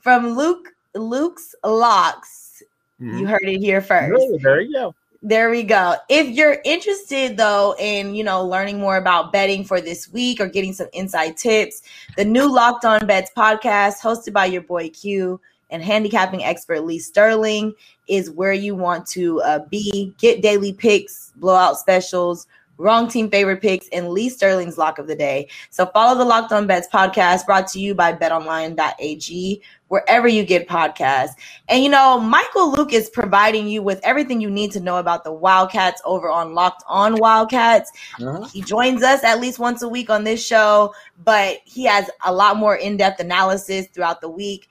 from 0.01 0.31
Luke 0.37 0.69
Luke's 0.95 1.55
locks. 1.65 2.63
Mm-hmm. 3.03 3.19
You 3.19 3.27
heard 3.27 3.43
it 3.43 3.59
here 3.59 3.81
first. 3.81 4.11
Really? 4.11 4.39
There 4.39 4.61
you 4.61 4.73
go. 4.73 4.95
There 5.23 5.51
we 5.51 5.65
go. 5.65 5.97
If 6.09 6.29
you're 6.29 6.61
interested 6.65 7.37
though 7.37 7.75
in, 7.81 8.15
you 8.15 8.23
know, 8.23 8.45
learning 8.45 8.79
more 8.79 8.99
about 8.99 9.33
betting 9.33 9.65
for 9.65 9.81
this 9.81 10.13
week 10.13 10.41
or 10.41 10.47
getting 10.47 10.73
some 10.73 10.87
inside 10.93 11.37
tips, 11.37 11.83
the 12.17 12.25
new 12.25 12.51
Locked 12.53 12.85
On 12.85 13.05
Bets 13.05 13.33
podcast 13.37 14.01
hosted 14.01 14.33
by 14.33 14.47
your 14.47 14.63
boy 14.63 14.91
Q 14.91 15.41
and 15.71 15.83
handicapping 15.83 16.45
expert 16.45 16.85
Lee 16.85 16.99
Sterling 16.99 17.75
is 18.09 18.31
where 18.31 18.53
you 18.53 18.75
want 18.75 19.07
to 19.09 19.41
uh, 19.43 19.61
be. 19.71 20.15
Get 20.19 20.43
daily 20.43 20.73
picks, 20.73 21.33
blowout 21.37 21.79
specials, 21.79 22.47
wrong 22.79 23.09
team 23.09 23.31
favorite 23.31 23.61
picks, 23.61 23.89
and 23.89 24.11
Lee 24.11 24.29
Sterling's 24.29 24.79
lock 24.79 24.99
of 24.99 25.07
the 25.07 25.17
day. 25.17 25.49
So 25.71 25.87
follow 25.87 26.17
the 26.17 26.25
Locked 26.25 26.53
On 26.53 26.67
Bets 26.67 26.89
podcast 26.93 27.47
brought 27.47 27.67
to 27.69 27.81
you 27.81 27.95
by 27.95 28.13
betonline.ag, 28.13 29.63
wherever 29.89 30.29
you 30.29 30.45
get 30.45 30.69
podcasts. 30.69 31.33
And 31.69 31.83
you 31.83 31.89
know, 31.89 32.21
Michael 32.21 32.73
Luke 32.73 32.93
is 32.93 33.09
providing 33.11 33.67
you 33.69 33.83
with 33.83 34.01
everything 34.03 34.41
you 34.41 34.51
need 34.51 34.73
to 34.73 34.81
know 34.81 34.99
about 34.99 35.25
the 35.25 35.33
Wildcats 35.33 36.03
over 36.05 36.31
on 36.31 36.55
Locked 36.55 36.85
On 36.87 37.17
Wildcats. 37.17 37.91
Uh-huh. 38.21 38.45
He 38.49 38.63
joins 38.63 39.03
us 39.03 39.25
at 39.25 39.41
least 39.41 39.59
once 39.59 39.83
a 39.83 39.89
week 39.89 40.11
on 40.11 40.25
this 40.25 40.45
show, 40.45 40.95
but 41.25 41.59
he 41.65 41.85
has 41.85 42.11
a 42.25 42.33
lot 42.33 42.57
more 42.57 42.77
in 42.77 42.97
depth 42.97 43.21
analysis 43.21 43.87
throughout 43.89 44.21
the 44.21 44.29
week 44.29 44.69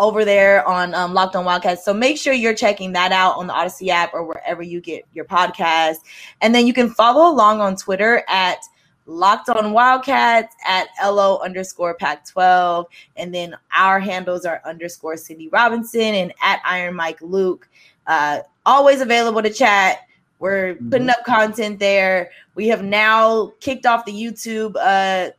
over 0.00 0.24
there 0.24 0.66
on 0.66 0.94
um, 0.94 1.12
Locked 1.12 1.36
On 1.36 1.44
Wildcats. 1.44 1.84
So 1.84 1.92
make 1.92 2.16
sure 2.16 2.32
you're 2.32 2.54
checking 2.54 2.92
that 2.94 3.12
out 3.12 3.36
on 3.36 3.46
the 3.46 3.52
Odyssey 3.52 3.90
app 3.90 4.14
or 4.14 4.24
wherever 4.24 4.62
you 4.62 4.80
get 4.80 5.04
your 5.12 5.26
podcast. 5.26 5.98
And 6.40 6.54
then 6.54 6.66
you 6.66 6.72
can 6.72 6.88
follow 6.90 7.30
along 7.30 7.60
on 7.60 7.76
Twitter 7.76 8.24
at 8.26 8.64
Locked 9.04 9.50
On 9.50 9.72
Wildcats 9.72 10.56
at 10.66 10.88
LO 11.04 11.38
underscore 11.40 11.94
Pac 11.94 12.26
12. 12.26 12.86
And 13.16 13.32
then 13.34 13.54
our 13.76 14.00
handles 14.00 14.46
are 14.46 14.62
underscore 14.64 15.18
Cindy 15.18 15.48
Robinson 15.48 16.00
and 16.00 16.32
at 16.42 16.62
Iron 16.64 16.94
Mike 16.94 17.20
Luke. 17.20 17.68
Uh, 18.06 18.40
always 18.64 19.02
available 19.02 19.42
to 19.42 19.50
chat. 19.50 19.98
We're 20.38 20.76
putting 20.76 21.08
mm-hmm. 21.08 21.10
up 21.10 21.24
content 21.26 21.78
there. 21.78 22.30
We 22.54 22.68
have 22.68 22.82
now 22.82 23.52
kicked 23.60 23.84
off 23.84 24.06
the 24.06 24.12
YouTube 24.12 24.74
uh, 24.80 25.32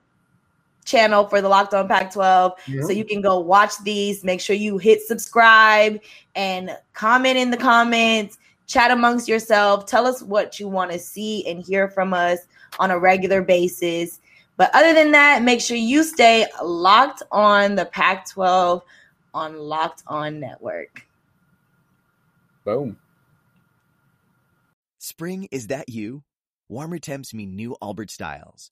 channel 0.86 1.26
for 1.26 1.41
the 1.41 1.50
Locked 1.50 1.74
On 1.74 1.88
Pac 1.88 2.13
12. 2.13 2.54
So 2.82 2.91
you 2.91 3.06
can 3.06 3.22
go 3.22 3.39
watch 3.39 3.74
these. 3.84 4.24
Make 4.24 4.41
sure 4.41 4.56
you 4.56 4.78
hit 4.78 5.02
subscribe 5.02 6.00
and 6.36 6.78
comment 6.94 7.38
in 7.38 7.52
the 7.52 7.58
comments, 7.58 8.38
chat 8.67 8.91
amongst 8.91 9.28
yourself. 9.28 9.86
Tell 9.86 10.06
us 10.08 10.22
what 10.22 10.60
you 10.60 10.67
want 10.67 10.91
to 10.91 11.00
see 11.00 11.48
and 11.48 11.63
hear 11.63 11.89
from 11.89 12.13
us 12.13 12.39
on 12.80 12.91
a 12.91 13.00
regular 13.00 13.41
basis. 13.41 14.20
But 14.58 14.72
other 14.74 14.94
than 14.94 15.12
that, 15.12 15.44
make 15.44 15.62
sure 15.62 15.78
you 15.78 16.04
stay 16.04 16.46
locked 16.63 17.24
on 17.32 17.76
the 17.76 17.86
Pac 17.86 18.30
12 18.30 18.84
on 19.34 19.58
Locked 19.58 20.04
On 20.08 20.39
Network. 20.39 21.08
Boom. 22.63 22.98
Spring, 25.00 25.48
is 25.52 25.67
that 25.67 25.89
you? 25.89 26.24
Warmer 26.70 27.00
temps 27.00 27.34
mean 27.34 27.56
new 27.56 27.76
Allbirds 27.82 28.12
styles. 28.12 28.72